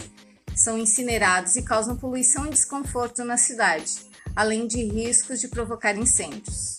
são 0.56 0.78
incinerados 0.78 1.56
e 1.56 1.64
causam 1.64 1.96
poluição 1.96 2.46
e 2.46 2.50
desconforto 2.50 3.24
na 3.24 3.38
cidade, 3.38 3.94
além 4.36 4.68
de 4.68 4.84
riscos 4.84 5.40
de 5.40 5.48
provocar 5.48 5.98
incêndios. 5.98 6.76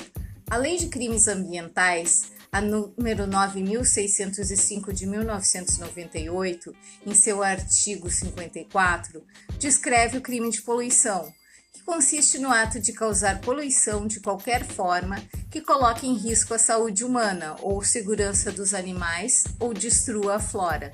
A 0.51 0.57
Lei 0.57 0.77
de 0.77 0.89
Crimes 0.89 1.27
Ambientais, 1.27 2.31
a 2.53 2.61
número 2.61 3.27
9605 3.27 4.93
de 4.93 5.07
1998, 5.07 6.77
em 7.07 7.15
seu 7.15 7.43
artigo 7.43 8.11
54, 8.11 9.25
descreve 9.59 10.19
o 10.19 10.21
crime 10.21 10.51
de 10.51 10.61
poluição, 10.61 11.33
que 11.73 11.83
consiste 11.83 12.39
no 12.39 12.51
ato 12.51 12.81
de 12.81 12.93
causar 12.93 13.41
poluição 13.41 14.07
de 14.07 14.21
qualquer 14.21 14.65
forma 14.65 15.17
que 15.51 15.61
coloque 15.61 16.07
em 16.07 16.15
risco 16.15 16.55
a 16.55 16.59
saúde 16.59 17.05
humana 17.05 17.57
ou 17.61 17.83
segurança 17.83 18.51
dos 18.51 18.75
animais 18.75 19.45
ou 19.59 19.73
destrua 19.73 20.37
a 20.37 20.41
flora. 20.41 20.93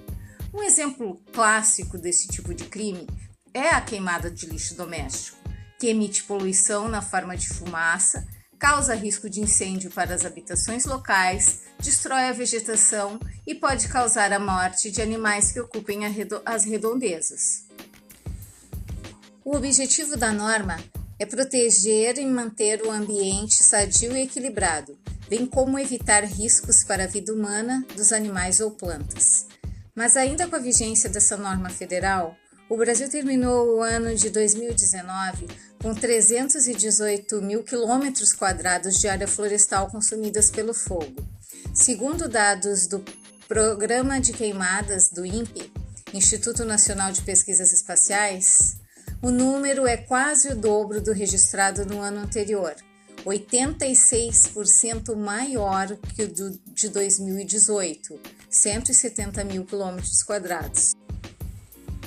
Um 0.53 0.63
exemplo 0.63 1.21
clássico 1.33 1.99
desse 1.99 2.29
tipo 2.29 2.55
de 2.55 2.65
crime 2.65 3.07
é 3.53 3.71
a 3.71 3.81
queimada 3.81 4.31
de 4.31 4.47
lixo 4.47 4.75
doméstico, 4.75 5.39
que 5.79 5.89
emite 5.89 6.23
poluição 6.25 6.89
na 6.89 7.03
forma 7.03 7.37
de 7.37 7.49
fumaça, 7.49 8.27
causa 8.59 8.95
risco 8.95 9.29
de 9.29 9.41
incêndio 9.41 9.91
para 9.91 10.15
as 10.15 10.25
habitações 10.25 10.85
locais, 10.85 11.63
destrói 11.79 12.25
a 12.25 12.33
vegetação 12.33 13.21
e 13.47 13.55
pode 13.55 13.89
causar 13.89 14.33
a 14.33 14.39
morte 14.39 14.91
de 14.91 15.03
animais 15.03 15.53
que 15.53 15.61
ocupem 15.61 16.01
as 16.45 16.65
redondezas. 16.65 17.67
O 19.47 19.55
objetivo 19.55 20.17
da 20.17 20.33
norma 20.33 20.77
é 21.21 21.25
proteger 21.25 22.19
e 22.19 22.27
manter 22.27 22.83
o 22.83 22.91
ambiente 22.91 23.63
sadio 23.63 24.11
e 24.17 24.23
equilibrado, 24.23 24.99
bem 25.29 25.47
como 25.47 25.79
evitar 25.79 26.25
riscos 26.25 26.83
para 26.83 27.05
a 27.05 27.07
vida 27.07 27.33
humana, 27.33 27.87
dos 27.95 28.13
animais 28.13 28.59
ou 28.59 28.73
plantas. 28.73 29.47
Mas 29.95 30.17
ainda 30.17 30.49
com 30.49 30.57
a 30.57 30.59
vigência 30.59 31.09
dessa 31.09 31.37
norma 31.37 31.71
federal, 31.71 32.37
o 32.69 32.77
Brasil 32.77 33.09
terminou 33.09 33.77
o 33.77 33.83
ano 33.83 34.17
de 34.17 34.31
2019 34.31 35.47
com 35.81 35.95
318 35.95 37.41
mil 37.41 37.63
quilômetros 37.63 38.33
quadrados 38.33 38.99
de 38.99 39.07
área 39.07 39.29
florestal 39.29 39.89
consumidas 39.89 40.51
pelo 40.51 40.75
fogo. 40.75 41.25
Segundo 41.73 42.29
dados 42.29 42.89
do 42.89 43.01
Programa 43.47 44.21
de 44.21 44.33
Queimadas 44.33 45.09
do 45.09 45.25
INPE, 45.25 45.73
Instituto 46.13 46.65
Nacional 46.65 47.13
de 47.13 47.23
Pesquisas 47.23 47.73
Espaciais, 47.73 48.76
o 49.23 49.31
número 49.31 49.87
é 49.87 49.97
quase 49.97 50.49
o 50.49 50.57
dobro 50.57 51.01
do 51.01 51.13
registrado 51.13 51.87
no 51.87 52.01
ano 52.01 52.21
anterior, 52.21 52.75
86% 53.25 55.17
maior 55.17 55.97
que 56.15 56.23
o 56.23 56.29
de 56.73 56.89
2018, 56.89 58.21
170 58.49 59.45
mil 59.45 59.65
quilômetros 59.65 60.23
quadrados. 60.23 60.95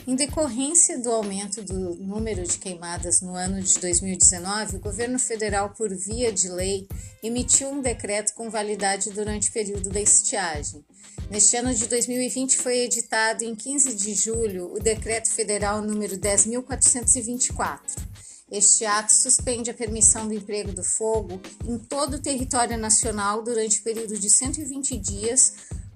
Em 0.08 0.16
decorrência 0.16 0.98
do 0.98 1.12
aumento 1.12 1.62
do 1.62 1.96
número 1.96 2.44
de 2.44 2.58
queimadas 2.58 3.22
no 3.22 3.36
ano 3.36 3.62
de 3.62 3.80
2019, 3.80 4.78
o 4.78 4.80
governo 4.80 5.20
federal, 5.20 5.70
por 5.72 5.96
via 5.96 6.32
de 6.32 6.50
lei, 6.50 6.88
emitiu 7.22 7.70
um 7.70 7.82
decreto 7.82 8.34
com 8.34 8.50
validade 8.50 9.12
durante 9.12 9.50
o 9.50 9.54
período 9.54 9.90
da 9.90 10.02
estiagem. 10.02 10.84
Neste 11.30 11.58
ano 11.58 11.74
de 11.74 11.88
2020 11.88 12.58
foi 12.58 12.80
editado 12.80 13.44
em 13.44 13.56
15 13.56 13.96
de 13.96 14.14
julho 14.14 14.74
o 14.74 14.80
decreto 14.80 15.30
federal 15.30 15.82
número 15.82 16.18
10424 16.18 18.10
este 18.52 18.84
ato 18.84 19.12
suspende 19.12 19.70
a 19.70 19.74
permissão 19.76 20.28
do 20.28 20.34
emprego 20.34 20.72
do 20.72 20.84
fogo 20.84 21.40
em 21.68 21.78
todo 21.78 22.16
o 22.16 22.22
território 22.22 22.78
nacional 22.78 23.44
durante 23.44 23.80
o 23.80 23.84
período 23.84 24.18
de 24.18 24.28
120 24.28 24.98
dias, 24.98 25.54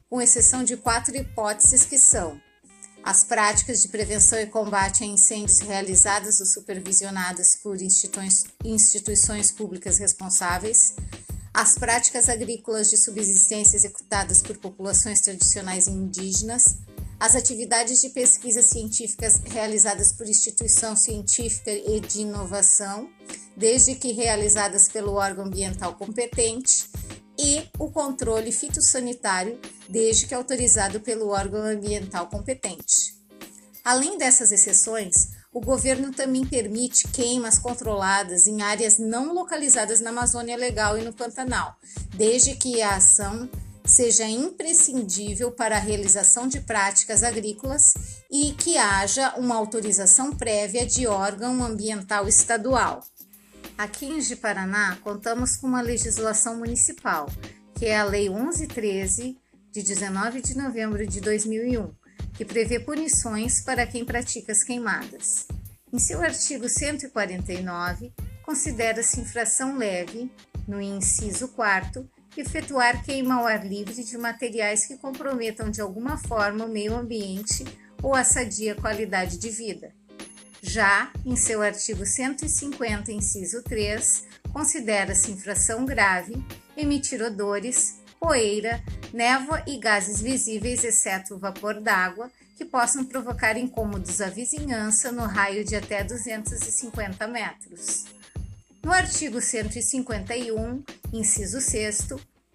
com 0.08 0.22
exceção 0.22 0.63
de 0.63 0.78
quatro 0.78 1.15
hipóteses 1.17 1.84
que 1.84 1.98
são 1.98 2.39
as 3.04 3.24
práticas 3.24 3.82
de 3.82 3.88
prevenção 3.89 4.39
e 4.39 4.46
combate 4.46 5.04
a 5.04 5.08
incêndios 5.08 5.60
realizadas 5.60 6.39
ou 6.39 6.46
supervisionadas 6.46 7.56
por 7.56 7.82
instituições, 7.82 8.46
instituições 8.63 9.52
públicas 9.52 9.98
responsáveis, 9.98 10.96
as 11.53 11.77
práticas 11.77 12.29
agrícolas 12.29 12.89
de 12.89 12.97
subsistência 12.97 13.77
executadas 13.77 14.41
por 14.41 14.57
populações 14.57 15.21
tradicionais 15.21 15.87
indígenas, 15.87 16.77
as 17.19 17.35
atividades 17.35 18.01
de 18.01 18.09
pesquisa 18.09 18.63
científicas 18.63 19.39
realizadas 19.45 20.11
por 20.11 20.27
instituição 20.27 20.95
científica 20.95 21.71
e 21.71 21.99
de 21.99 22.21
inovação, 22.21 23.07
desde 23.55 23.93
que 23.93 24.11
realizadas 24.11 24.89
pelo 24.89 25.13
órgão 25.13 25.45
ambiental 25.45 25.95
competente, 25.95 26.89
e 27.37 27.67
o 27.79 27.89
controle 27.89 28.51
fitossanitário, 28.51 29.59
desde 29.89 30.27
que 30.27 30.35
autorizado 30.35 30.99
pelo 30.99 31.29
órgão 31.29 31.61
ambiental 31.61 32.27
competente. 32.27 33.15
Além 33.83 34.17
dessas 34.17 34.51
exceções, 34.51 35.29
o 35.53 35.61
governo 35.61 36.11
também 36.11 36.45
permite 36.45 37.07
queimas 37.09 37.59
controladas 37.59 38.47
em 38.47 38.61
áreas 38.61 38.97
não 38.97 39.33
localizadas 39.33 40.01
na 40.01 40.09
Amazônia 40.09 40.57
Legal 40.57 40.97
e 40.97 41.03
no 41.03 41.13
Pantanal, 41.13 41.77
desde 42.15 42.55
que 42.55 42.81
a 42.81 42.95
ação 42.95 43.47
seja 43.85 44.25
imprescindível 44.25 45.51
para 45.51 45.75
a 45.75 45.79
realização 45.79 46.47
de 46.47 46.61
práticas 46.61 47.21
agrícolas 47.21 47.93
e 48.31 48.53
que 48.53 48.77
haja 48.77 49.35
uma 49.37 49.55
autorização 49.55 50.31
prévia 50.31 50.85
de 50.85 51.05
órgão 51.05 51.63
ambiental 51.63 52.27
estadual. 52.27 53.03
Aqui 53.77 54.05
em 54.05 54.21
Ji-Paraná, 54.21 54.97
contamos 55.03 55.57
com 55.57 55.67
uma 55.67 55.81
legislação 55.81 56.57
municipal, 56.57 57.27
que 57.75 57.85
é 57.85 57.97
a 57.97 58.03
Lei 58.03 58.29
1113 58.29 59.37
de 59.71 59.83
19 59.83 60.41
de 60.41 60.55
novembro 60.55 61.05
de 61.05 61.19
2001, 61.19 61.91
que 62.34 62.46
prevê 62.46 62.80
punições 62.80 63.62
para 63.62 63.86
quem 63.86 64.04
pratica 64.04 64.52
as 64.52 64.63
queimadas. 64.63 65.48
Em 65.91 66.00
seu 66.00 66.22
artigo 66.22 66.67
149, 66.67 68.12
considera-se 68.43 69.19
infração 69.19 69.78
leve, 69.78 70.30
no 70.67 70.82
inciso 70.82 71.50
4 71.50 72.10
efetuar 72.36 73.04
queima 73.04 73.36
ao 73.36 73.46
ar 73.46 73.65
livre 73.65 74.04
de 74.04 74.17
materiais 74.17 74.86
que 74.86 74.98
comprometam 74.98 75.69
de 75.69 75.82
alguma 75.82 76.17
forma 76.17 76.65
o 76.65 76.69
meio 76.69 76.96
ambiente 76.96 77.63
ou 78.02 78.15
a 78.15 78.24
sadia 78.24 78.76
qualidade 78.76 79.38
de 79.38 79.50
vida. 79.50 79.93
Já 80.62 81.12
em 81.26 81.36
seu 81.36 81.62
artigo 81.62 82.06
150, 82.06 83.12
inciso 83.12 83.62
3, 83.63 84.24
considera-se 84.52 85.32
infração 85.32 85.86
grave 85.86 86.34
emitir 86.76 87.22
odores, 87.22 88.00
poeira, 88.23 88.81
névoa 89.12 89.62
e 89.67 89.77
gases 89.77 90.21
visíveis, 90.21 90.86
exceto 90.86 91.36
o 91.36 91.38
vapor 91.38 91.81
d'água, 91.81 92.31
que 92.55 92.63
possam 92.63 93.03
provocar 93.03 93.57
incômodos 93.57 94.21
à 94.21 94.29
vizinhança 94.29 95.12
no 95.12 95.25
raio 95.25 95.65
de 95.65 95.75
até 95.75 96.05
250 96.05 97.27
metros. 97.27 98.05
No 98.81 98.93
artigo 98.93 99.41
151, 99.41 100.81
inciso 101.12 101.59
6, 101.59 102.07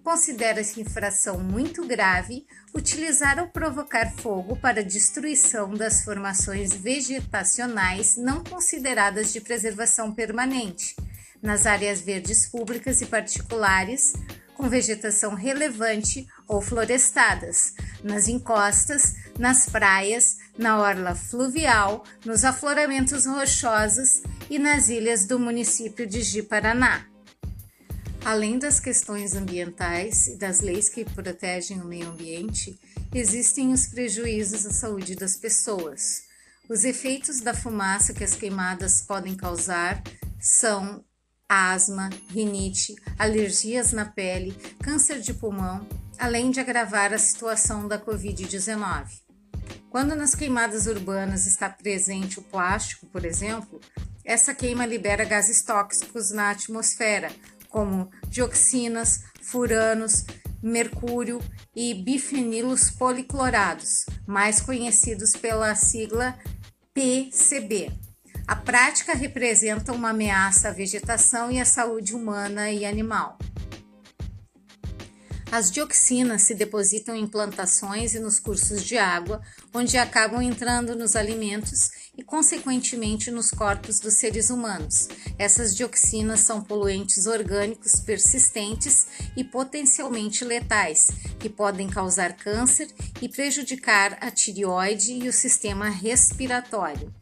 considera-se 0.03 0.81
infração 0.81 1.39
muito 1.39 1.87
grave 1.87 2.47
utilizar 2.75 3.39
ou 3.39 3.49
provocar 3.49 4.11
fogo 4.13 4.57
para 4.57 4.83
destruição 4.83 5.75
das 5.75 6.03
formações 6.03 6.73
vegetacionais 6.73 8.17
não 8.17 8.43
consideradas 8.43 9.35
de 9.35 9.41
preservação 9.43 10.15
permanente, 10.15 10.97
nas 11.43 11.67
áreas 11.67 12.01
verdes 12.01 12.47
públicas 12.47 13.03
e 13.03 13.07
particulares, 13.07 14.15
com 14.59 14.69
vegetação 14.69 15.35
relevante 15.35 16.27
ou 16.49 16.61
florestadas, 16.61 17.75
nas 18.03 18.27
encostas, 18.27 19.15
nas 19.39 19.67
praias, 19.67 20.37
na 20.59 20.81
orla 20.81 21.15
fluvial, 21.15 22.05
nos 22.25 22.45
afloramentos 22.45 23.25
rochosos 23.25 24.21
e 24.51 24.59
nas 24.59 24.89
ilhas 24.89 25.27
do 25.27 25.39
município 25.39 26.05
de 26.05 26.23
Ji-Paraná. 26.23 27.07
Além 28.25 28.59
das 28.59 28.81
questões 28.81 29.37
ambientais 29.37 30.27
e 30.27 30.37
das 30.37 30.61
leis 30.61 30.89
que 30.89 31.05
protegem 31.05 31.81
o 31.81 31.85
meio 31.85 32.09
ambiente, 32.09 32.79
existem 33.15 33.73
os 33.73 33.87
prejuízos 33.87 34.67
à 34.67 34.71
saúde 34.73 35.15
das 35.15 35.37
pessoas. 35.37 36.25
Os 36.69 36.85
efeitos 36.85 37.41
da 37.41 37.55
fumaça 37.55 38.13
que 38.13 38.25
as 38.25 38.35
queimadas 38.35 39.03
podem 39.03 39.37
causar 39.37 40.03
são 40.41 41.05
asma, 41.49 42.11
rinite, 42.29 42.95
alergias 43.19 43.93
na 43.93 44.05
pele, 44.05 44.53
câncer 44.83 45.21
de 45.21 45.33
pulmão, 45.33 45.89
além 46.19 46.51
de 46.51 46.61
agravar 46.61 47.13
a 47.13 47.19
situação 47.19 47.89
da 47.89 47.99
Covid-19. 47.99 49.07
Quando 49.89 50.15
nas 50.15 50.35
queimadas 50.35 50.87
urbanas 50.87 51.47
está 51.47 51.71
presente 51.71 52.39
o 52.39 52.43
plástico, 52.43 53.07
por 53.07 53.25
exemplo, 53.25 53.81
essa 54.25 54.55
queima 54.55 54.85
libera 54.85 55.25
gases 55.25 55.63
tóxicos 55.63 56.31
na 56.31 56.51
atmosfera, 56.51 57.33
como 57.71 58.11
dioxinas, 58.29 59.23
furanos, 59.41 60.27
mercúrio 60.63 61.41
e 61.75 61.95
bifenilos 61.95 62.91
policlorados, 62.91 64.05
mais 64.27 64.61
conhecidos 64.61 65.33
pela 65.33 65.75
sigla 65.75 66.39
PCB. 66.93 68.08
A 68.49 68.57
prática 68.57 69.13
representa 69.13 69.93
uma 69.93 70.09
ameaça 70.09 70.69
à 70.69 70.73
vegetação 70.73 71.53
e 71.53 71.61
à 71.61 71.67
saúde 71.67 72.15
humana 72.15 72.73
e 72.73 72.87
animal. 72.87 73.39
As 75.53 75.71
dioxinas 75.71 76.43
se 76.43 76.55
depositam 76.55 77.15
em 77.15 77.27
plantações 77.27 78.15
e 78.15 78.19
nos 78.19 78.41
cursos 78.41 78.83
de 78.83 78.97
água, 78.97 79.43
onde 79.75 79.99
acabam 79.99 80.41
entrando 80.41 80.97
nos 80.97 81.15
alimentos 81.15 81.91
e, 82.17 82.23
consequentemente, 82.23 83.31
nos 83.31 83.51
corpos 83.51 84.01
dos 84.01 84.15
seres 84.15 84.49
humanos. 84.49 85.09
Essas 85.39 85.77
dioxinas 85.77 86.41
são 86.41 86.65
poluentes 86.65 87.27
orgânicos 87.27 88.01
persistentes 88.01 89.09
e 89.37 89.45
potencialmente 89.45 90.43
letais, 90.43 91.09
que 91.39 91.51
podem 91.51 91.87
causar 91.87 92.35
câncer 92.35 92.89
e 93.21 93.29
prejudicar 93.29 94.17
a 94.23 94.31
tireoide 94.31 95.13
e 95.13 95.29
o 95.29 95.33
sistema 95.35 95.91
respiratório. 95.91 97.13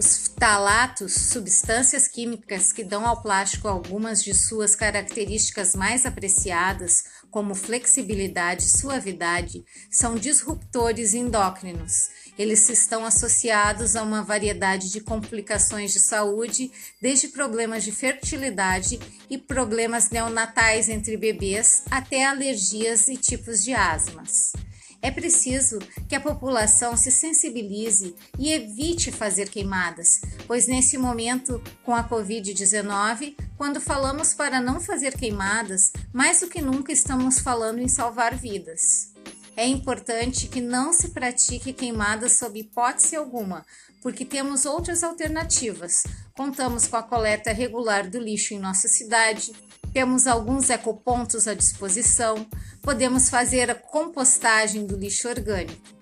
Os 0.00 0.28
talatos, 0.28 1.12
substâncias 1.12 2.08
químicas 2.08 2.72
que 2.72 2.82
dão 2.82 3.06
ao 3.06 3.20
plástico 3.20 3.68
algumas 3.68 4.24
de 4.24 4.32
suas 4.32 4.74
características 4.74 5.74
mais 5.74 6.06
apreciadas, 6.06 7.04
como 7.30 7.54
flexibilidade 7.54 8.64
e 8.64 8.70
suavidade, 8.70 9.62
são 9.90 10.14
disruptores 10.14 11.12
endócrinos. 11.12 12.08
Eles 12.38 12.66
estão 12.70 13.04
associados 13.04 13.94
a 13.94 14.02
uma 14.02 14.22
variedade 14.22 14.90
de 14.90 15.02
complicações 15.02 15.92
de 15.92 16.00
saúde, 16.00 16.72
desde 16.98 17.28
problemas 17.28 17.84
de 17.84 17.92
fertilidade 17.92 18.98
e 19.28 19.36
problemas 19.36 20.08
neonatais 20.08 20.88
entre 20.88 21.14
bebês 21.18 21.82
até 21.90 22.24
alergias 22.24 23.06
e 23.06 23.18
tipos 23.18 23.62
de 23.62 23.74
asmas. 23.74 24.54
É 25.02 25.10
preciso 25.10 25.78
que 26.08 26.14
a 26.14 26.20
população 26.20 26.96
se 26.96 27.10
sensibilize 27.10 28.14
e 28.38 28.52
evite 28.52 29.10
fazer 29.10 29.48
queimadas, 29.48 30.20
pois 30.46 30.66
nesse 30.66 30.98
momento, 30.98 31.62
com 31.82 31.94
a 31.94 32.06
Covid-19, 32.06 33.34
quando 33.56 33.80
falamos 33.80 34.34
para 34.34 34.60
não 34.60 34.78
fazer 34.78 35.16
queimadas, 35.16 35.92
mais 36.12 36.40
do 36.40 36.48
que 36.48 36.60
nunca 36.60 36.92
estamos 36.92 37.38
falando 37.38 37.80
em 37.80 37.88
salvar 37.88 38.34
vidas. 38.36 39.10
É 39.56 39.66
importante 39.66 40.48
que 40.48 40.60
não 40.60 40.92
se 40.92 41.08
pratique 41.08 41.72
queimadas 41.72 42.38
sob 42.38 42.58
hipótese 42.58 43.16
alguma, 43.16 43.64
porque 44.02 44.24
temos 44.24 44.64
outras 44.64 45.02
alternativas. 45.02 46.04
Contamos 46.34 46.86
com 46.86 46.96
a 46.96 47.02
coleta 47.02 47.52
regular 47.52 48.08
do 48.08 48.18
lixo 48.18 48.54
em 48.54 48.58
nossa 48.58 48.88
cidade, 48.88 49.52
temos 49.92 50.26
alguns 50.26 50.70
ecopontos 50.70 51.46
à 51.48 51.54
disposição, 51.54 52.46
podemos 52.82 53.28
fazer 53.28 53.70
a 53.70 53.74
compostagem 53.74 54.86
do 54.86 54.96
lixo 54.96 55.28
orgânico. 55.28 56.00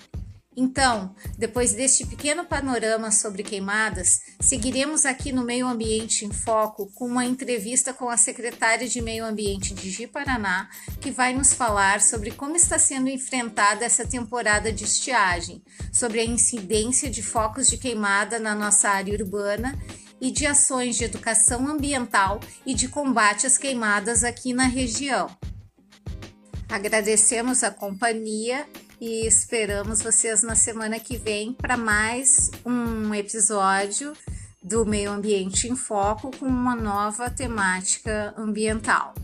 Então, 0.60 1.14
depois 1.38 1.72
deste 1.72 2.04
pequeno 2.04 2.44
panorama 2.44 3.12
sobre 3.12 3.44
queimadas, 3.44 4.18
seguiremos 4.40 5.06
aqui 5.06 5.30
no 5.30 5.44
Meio 5.44 5.68
Ambiente 5.68 6.24
em 6.24 6.32
Foco 6.32 6.90
com 6.96 7.06
uma 7.06 7.24
entrevista 7.24 7.94
com 7.94 8.08
a 8.08 8.16
secretária 8.16 8.88
de 8.88 9.00
Meio 9.00 9.24
Ambiente 9.24 9.72
de 9.72 9.88
Ji-Paraná, 9.88 10.68
que 11.00 11.12
vai 11.12 11.32
nos 11.32 11.52
falar 11.52 12.00
sobre 12.00 12.32
como 12.32 12.56
está 12.56 12.76
sendo 12.76 13.08
enfrentada 13.08 13.84
essa 13.84 14.04
temporada 14.04 14.72
de 14.72 14.82
estiagem, 14.82 15.62
sobre 15.92 16.18
a 16.18 16.24
incidência 16.24 17.08
de 17.08 17.22
focos 17.22 17.68
de 17.68 17.78
queimada 17.78 18.40
na 18.40 18.52
nossa 18.52 18.88
área 18.88 19.14
urbana 19.14 19.78
e 20.20 20.30
de 20.30 20.46
ações 20.46 20.96
de 20.96 21.04
educação 21.04 21.66
ambiental 21.66 22.40
e 22.66 22.74
de 22.74 22.88
combate 22.88 23.46
às 23.46 23.58
queimadas 23.58 24.24
aqui 24.24 24.52
na 24.52 24.64
região. 24.64 25.28
Agradecemos 26.68 27.62
a 27.62 27.70
companhia 27.70 28.66
e 29.00 29.26
esperamos 29.26 30.02
vocês 30.02 30.42
na 30.42 30.54
semana 30.54 30.98
que 30.98 31.16
vem 31.16 31.52
para 31.52 31.76
mais 31.76 32.50
um 32.64 33.14
episódio 33.14 34.12
do 34.62 34.84
Meio 34.84 35.10
Ambiente 35.10 35.68
em 35.68 35.76
Foco 35.76 36.30
com 36.36 36.46
uma 36.46 36.74
nova 36.74 37.30
temática 37.30 38.34
ambiental. 38.36 39.14